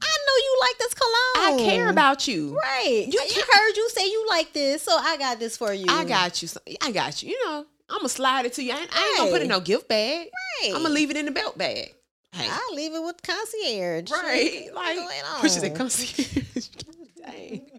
[0.04, 1.60] I know you like this cologne.
[1.60, 2.56] I care about you.
[2.56, 3.06] Right.
[3.08, 5.86] You can't- heard you say you like this, so I got this for you.
[5.88, 6.48] I got you.
[6.82, 7.30] I got you.
[7.30, 8.72] You know, I'm gonna slide it to you.
[8.72, 10.28] I ain't, I ain't gonna put it in no gift bag.
[10.62, 10.72] Right.
[10.74, 11.94] I'm gonna leave it in the belt bag.
[12.32, 14.10] Hey, I'll leave it with the concierge.
[14.10, 14.68] right?
[14.74, 16.68] Like, what's going which is a concierge.
[17.24, 17.70] Dang.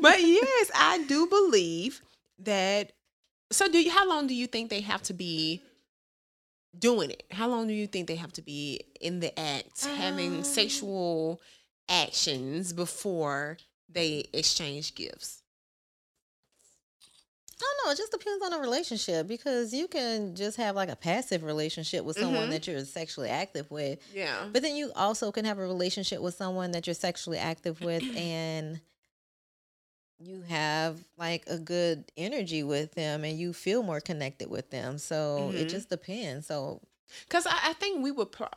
[0.00, 2.02] but yes, I do believe
[2.40, 2.92] that.
[3.50, 3.90] So, do you?
[3.90, 5.62] How long do you think they have to be
[6.78, 7.24] doing it?
[7.30, 11.40] How long do you think they have to be in the act, having Um, sexual
[11.88, 13.58] actions before
[13.88, 15.42] they exchange gifts?
[17.56, 17.92] I don't know.
[17.92, 22.04] It just depends on the relationship because you can just have like a passive relationship
[22.04, 22.50] with someone Mhm.
[22.50, 24.00] that you're sexually active with.
[24.12, 24.48] Yeah.
[24.52, 28.02] But then you also can have a relationship with someone that you're sexually active with
[28.16, 28.80] and
[30.20, 34.98] you have like a good energy with them and you feel more connected with them.
[34.98, 35.70] So it Mhm.
[35.70, 36.46] just depends.
[36.46, 36.80] So
[37.28, 38.48] Because I, I think we would, pro-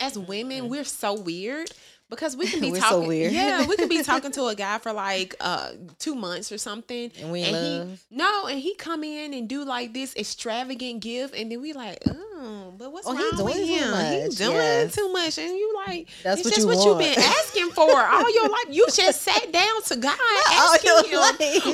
[0.00, 1.70] as women, we're so weird
[2.10, 3.08] because we can be so talking.
[3.08, 3.32] weird.
[3.32, 7.10] Yeah, we could be talking to a guy for like uh two months or something,
[7.20, 7.88] and we and love.
[8.10, 11.72] he no, and he come in and do like this extravagant gift, and then we
[11.72, 14.22] like, oh, but what's Oh, wrong with him?
[14.24, 14.94] He's doing yes.
[14.94, 17.90] too much, and you like, That's it's what just you what you've been asking for
[17.90, 18.66] all your life.
[18.70, 20.18] You just sat down to God
[20.50, 21.10] asking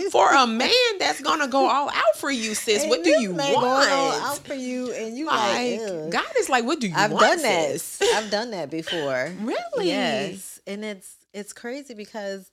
[0.00, 2.82] him for a man that's gonna go all out for you, sis.
[2.82, 3.54] And what do this you want?
[3.54, 6.10] going all out for you and you like, like.
[6.10, 7.22] God is like, what do you I've want?
[7.24, 8.00] done sis?
[8.14, 9.32] I've done that before.
[9.40, 10.29] Really?
[10.32, 12.50] Yes, and it's it's crazy because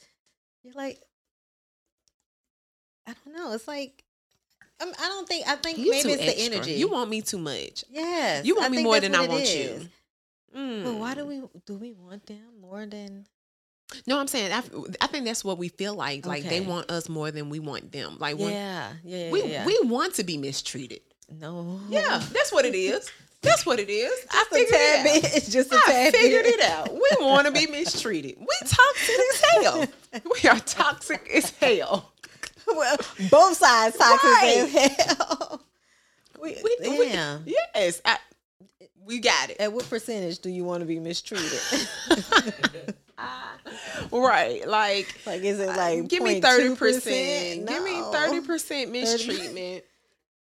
[0.64, 1.00] you're like,
[3.08, 3.54] I don't know.
[3.54, 4.04] It's like
[4.82, 6.56] um, I don't think I think You maybe it's the extra.
[6.56, 6.72] energy.
[6.74, 7.84] You want me too much.
[7.90, 9.56] yes, You want me more than I want is.
[9.56, 9.90] you.
[10.56, 10.84] Mm.
[10.84, 13.26] But why do we do we want them more than?
[14.06, 14.58] No, I'm saying I,
[15.00, 16.26] I think that's what we feel like.
[16.26, 18.18] Like they want us more than we want them.
[18.20, 19.32] Like Yeah, yeah, yeah.
[19.32, 19.66] we yeah.
[19.66, 21.00] we want to be mistreated.
[21.32, 23.10] no, Yeah, that's what it is.
[23.42, 24.12] That's what it is.
[24.32, 25.04] I Just a figured it out.
[25.24, 25.36] bit.
[25.36, 26.56] It's just a I figured bit.
[26.56, 26.94] it out.
[26.94, 28.36] We want to be mistreated.
[28.40, 29.86] We toxic as hell.
[30.44, 32.12] We are toxic as hell.
[32.68, 32.98] well,
[33.30, 34.58] both sides toxic Right.
[34.58, 35.62] as hell.
[36.42, 38.18] We, We, we- yes, I,
[39.06, 39.58] we got it.
[39.60, 41.60] At what percentage do you want to be mistreated?
[44.12, 46.42] Right, like like, is it uh, like give me 0.2%?
[46.42, 47.68] thirty percent.
[47.68, 49.84] Give me thirty percent mistreatment.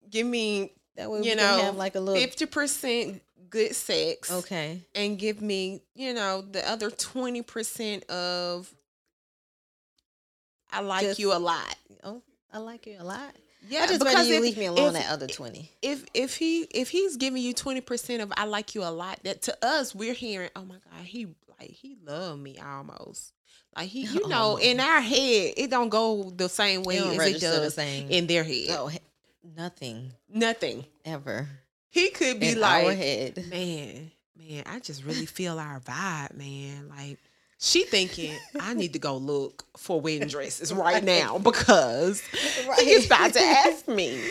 [0.10, 2.22] give me That way you we can know have like a little.
[2.22, 4.32] fifty percent good sex.
[4.32, 4.82] Okay.
[4.96, 8.74] and give me, you know, the other 20% of
[10.72, 11.76] I like Just- you a lot.
[12.04, 12.22] Oh,
[12.52, 13.34] I like you a lot.
[13.68, 15.72] Yeah, I just rather you if- leave me alone if, that other twenty.
[15.82, 19.42] if if he if he's giving you 20% of I like you a lot, that
[19.44, 21.28] to us we're hearing, "Oh my god, he
[21.60, 23.34] like he loved me almost."
[23.76, 27.42] Like he you know, in our head, it don't go the same way as it
[27.42, 28.10] does same.
[28.12, 28.68] in their head.
[28.72, 28.92] Oh,
[29.56, 30.86] nothing Nothing.
[31.06, 31.48] ever
[31.90, 32.98] He could be in like
[33.50, 36.90] man, man, I just really feel our vibe, man.
[36.90, 37.20] Like
[37.58, 42.22] she thinking I need to go look for wedding dresses right now because
[42.68, 42.80] Right.
[42.80, 44.22] he's about to ask me.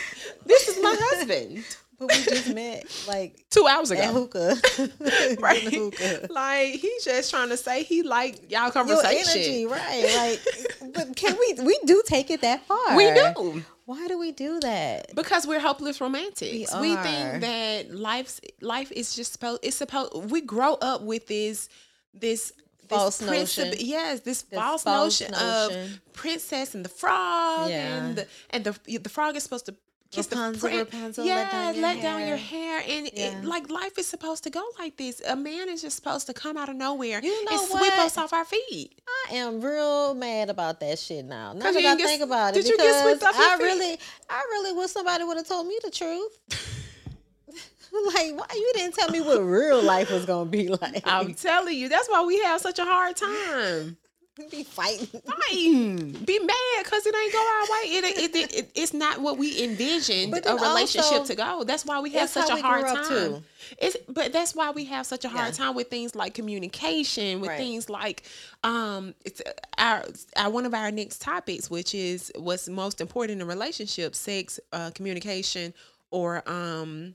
[0.46, 1.64] This is my husband.
[1.98, 4.02] But we just met like Two hours ago.
[4.02, 4.56] hookah,
[5.38, 5.62] Right.
[5.62, 6.26] Hookah.
[6.28, 9.40] Like he's just trying to say he like y'all Your conversation.
[9.40, 10.04] energy, right?
[10.16, 11.64] Like, but can we?
[11.64, 12.96] We do take it that far.
[12.96, 13.64] We do.
[13.86, 15.14] Why do we do that?
[15.14, 16.74] Because we're hopeless romantics.
[16.74, 21.26] We We, think that life's life is just supposed it's supposed we grow up with
[21.26, 21.68] this
[22.14, 22.52] this
[22.88, 23.74] False this princip- notion.
[23.86, 25.84] Yes, this, This false, false notion, notion.
[25.92, 27.96] of princess and the frog Yeah.
[27.96, 29.74] and the, and the the frog is supposed to
[30.14, 30.92] kiss Rapunzel, the prince.
[30.92, 32.80] Rapunzel, yeah, let down your let down your hair.
[32.80, 32.98] hair.
[32.98, 33.38] And Yeah.
[33.38, 35.20] it, like life is supposed to go like this.
[35.26, 37.98] A man is just supposed to come out of nowhere You know and sweep what?
[38.00, 39.00] us off our feet.
[39.30, 41.52] I am real mad about that shit now.
[41.52, 43.56] Now that I get- think about it, did you get because swept off your I
[43.58, 43.64] feet?
[43.64, 43.98] really,
[44.30, 46.38] I really wish somebody would have told me the truth.
[48.06, 51.02] like, why you didn't tell me what real life was gonna be like?
[51.04, 53.96] I'm telling you, that's why we have such a hard time.
[54.50, 55.06] be fighting.
[55.06, 57.88] fighting, be mad because it ain't go our way.
[57.90, 61.64] It, it, it, it- it's not what we envisioned a relationship also, to go.
[61.64, 63.06] That's why we have such a hard time.
[63.08, 63.42] too.
[63.78, 65.64] It's but that's why we have such a hard Yeah.
[65.66, 67.58] time with things like communication, with Right.
[67.58, 68.24] things like
[68.64, 70.04] um, it's uh, our,
[70.36, 74.90] our one of our next topics, which is what's most important in relationships, sex, uh,
[74.90, 75.72] communication,
[76.10, 77.14] or um,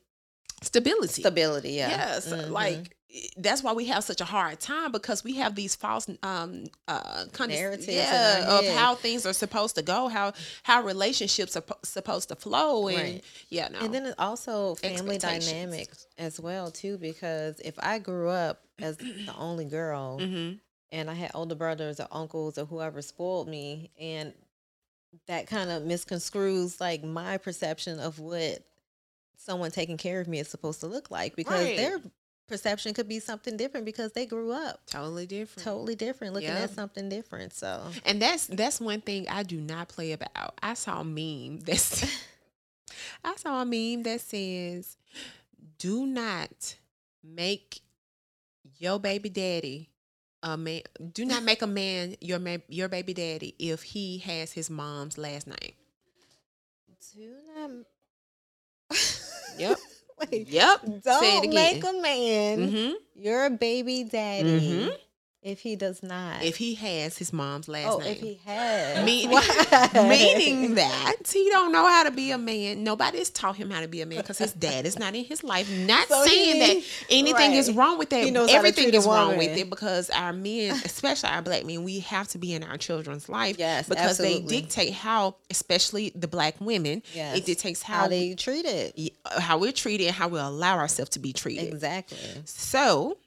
[0.62, 1.22] stability.
[1.22, 1.90] Stability, yeah.
[1.90, 2.50] Yes, Mhm.
[2.52, 2.96] like
[3.38, 7.26] that's why we have such a hard time because we have these false um uh
[7.32, 10.34] kind Narratives in yeah, of how things are supposed to go how
[10.64, 13.24] how relationships are po- supposed to flow and Right.
[13.50, 18.30] yeah no And then it's also family dynamics as well too, because if I grew
[18.30, 20.54] up as the only girl hmm
[20.92, 24.34] and I had older brothers or uncles or whoever spoiled me, and
[25.28, 28.64] that kind of misconstrues like my perception of what
[29.38, 31.76] someone taking care of me is supposed to look like, because Right.
[31.76, 32.00] their
[32.50, 36.60] perception could be something different because they grew up totally different totally different, looking Yeah.
[36.64, 37.54] at something different.
[37.54, 40.56] So And that's that's one thing I do not play about.
[40.62, 42.04] I saw a meme that's
[43.24, 44.98] I saw a meme that says,
[45.78, 46.76] "Do not
[47.24, 47.82] make
[48.80, 49.90] your baby daddy
[50.44, 50.82] a man.
[51.14, 55.18] Do not make a man your ma- your baby daddy if he has his mom's
[55.18, 55.74] last name."
[57.16, 57.86] do not.
[59.58, 59.78] Yep.
[60.32, 60.50] Wait.
[60.50, 60.82] Yep.
[61.04, 64.98] Don't make a man hmm your baby daddy Mhm.
[65.42, 66.44] If he does not.
[66.44, 68.12] If he has his mom's last oh, name.
[68.12, 69.06] if he has.
[69.06, 69.90] Mean- Why?
[69.94, 72.84] Meaning that he don't know how to be a man.
[72.84, 75.42] Nobody's taught him how to be a man because his dad is not in his
[75.44, 75.72] life.
[75.72, 78.24] Not So saying he- that anything is wrong with that.
[78.26, 82.00] He knows Everything is wrong with it because our men, especially our black men, we
[82.00, 83.58] have to be in our children's life.
[83.58, 87.38] Yes, because they dictate how, especially the black women, Yes.
[87.38, 89.14] it dictates how, how they treat it.
[89.26, 91.74] Uh, how we're treated and how we allow ourselves to be treated.
[91.74, 92.18] Exactly.
[92.46, 93.18] So,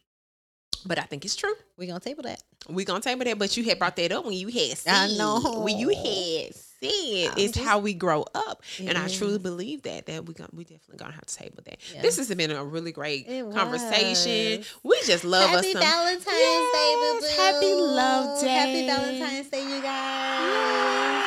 [0.84, 1.54] but I think it's true.
[1.82, 2.40] We're gonna table that.
[2.68, 4.94] We gonna table that, but you had brought that up when you had said.
[4.94, 5.62] I know.
[5.64, 9.38] when you had said I'm it's just- how we grow up, It and I truly
[9.40, 11.78] believe that that we gonna we definitely gonna have to table that.
[12.00, 14.58] This has been a really great It conversation.
[14.58, 14.66] was.
[14.84, 15.82] We just love Happy us some.
[15.82, 18.48] Valentine's Day, Yes, boo Happy Love Day.
[18.48, 21.22] Happy Valentine's Day, you guys.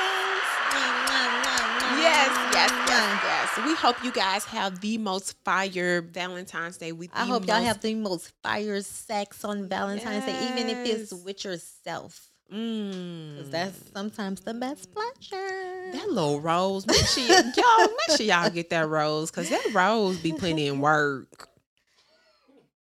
[2.00, 3.45] Yes, yes, yes, yes.
[3.64, 6.92] We hope you guys have the most fire Valentine's Day.
[6.92, 11.14] With I hope y'all have the most fire sex on Valentine's Day, even if it's
[11.14, 12.30] with yourself.
[12.54, 13.50] Mm.
[13.50, 15.92] That's sometimes the best pleasure.
[15.94, 20.20] That little rose, make sure y'all make sure y'all get that rose because that rose
[20.20, 21.48] be putting in work.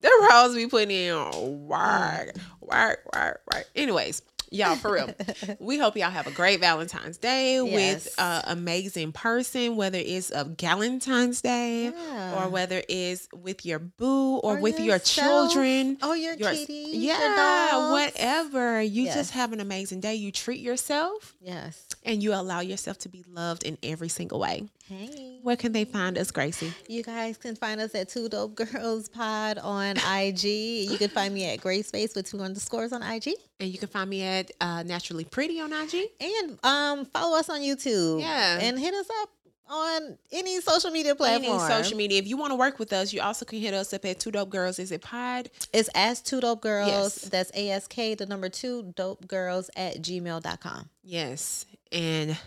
[0.01, 3.67] That rose be putting in work, work, work, work.
[3.75, 4.21] Anyways,
[4.51, 5.09] y'all for real,
[5.59, 8.05] we hope y'all have a great Valentine's Day Yes.
[8.05, 12.43] with an amazing person, whether it's a Galentine's Day Yeah.
[12.43, 15.97] or whether it's with your boo or, Or with your children.
[16.01, 17.91] Oh, your your- your yeah, dogs.
[17.91, 18.81] whatever.
[18.81, 19.15] You Yes.
[19.15, 20.15] just have an amazing day.
[20.15, 21.85] You treat yourself Yes.
[22.03, 24.63] and you allow yourself to be loved in every single way.
[24.89, 25.37] Hey.
[25.43, 26.73] Where can they find us, Gracie?
[26.87, 30.43] You guys can find us at Two Dope Girls Pod on IG.
[30.43, 33.35] You can find me at Grace Face with two underscores on IG.
[33.59, 36.07] And you can find me at uh, Naturally Pretty on IG.
[36.19, 38.21] And um, follow us on YouTube.
[38.21, 38.57] Yeah.
[38.59, 39.29] And hit us up
[39.69, 41.59] on any social media platform.
[41.59, 42.17] Any social media.
[42.17, 44.31] If you want to work with us, you also can hit us up at Two
[44.31, 44.79] Dope Girls.
[44.79, 45.51] Is it Pod?
[45.71, 46.89] It's as two dope girls.
[46.89, 47.15] Yes.
[47.29, 50.89] That's ASK, the number two, dope girls at gmail.com.
[51.03, 51.67] Yes.
[51.91, 52.37] And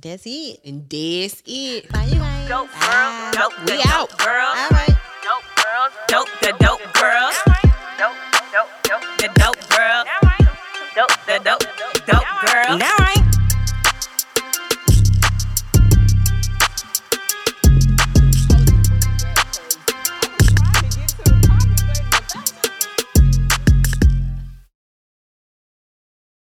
[0.00, 0.60] that's it.
[0.64, 1.90] And that's it.
[1.92, 2.48] Bye, you guys.
[2.48, 2.80] Dope girls.
[2.82, 4.10] Ah, dope, we out.
[4.10, 4.56] Dope girls.
[4.58, 4.96] All right.
[5.22, 5.92] Dope girls.
[6.08, 7.36] Dope the dope girls.
[7.96, 8.12] Dope,
[8.52, 10.04] dope, dope, the dope girl.
[10.94, 12.70] Dope, the dope, dope girl.
[12.70, 13.23] All right.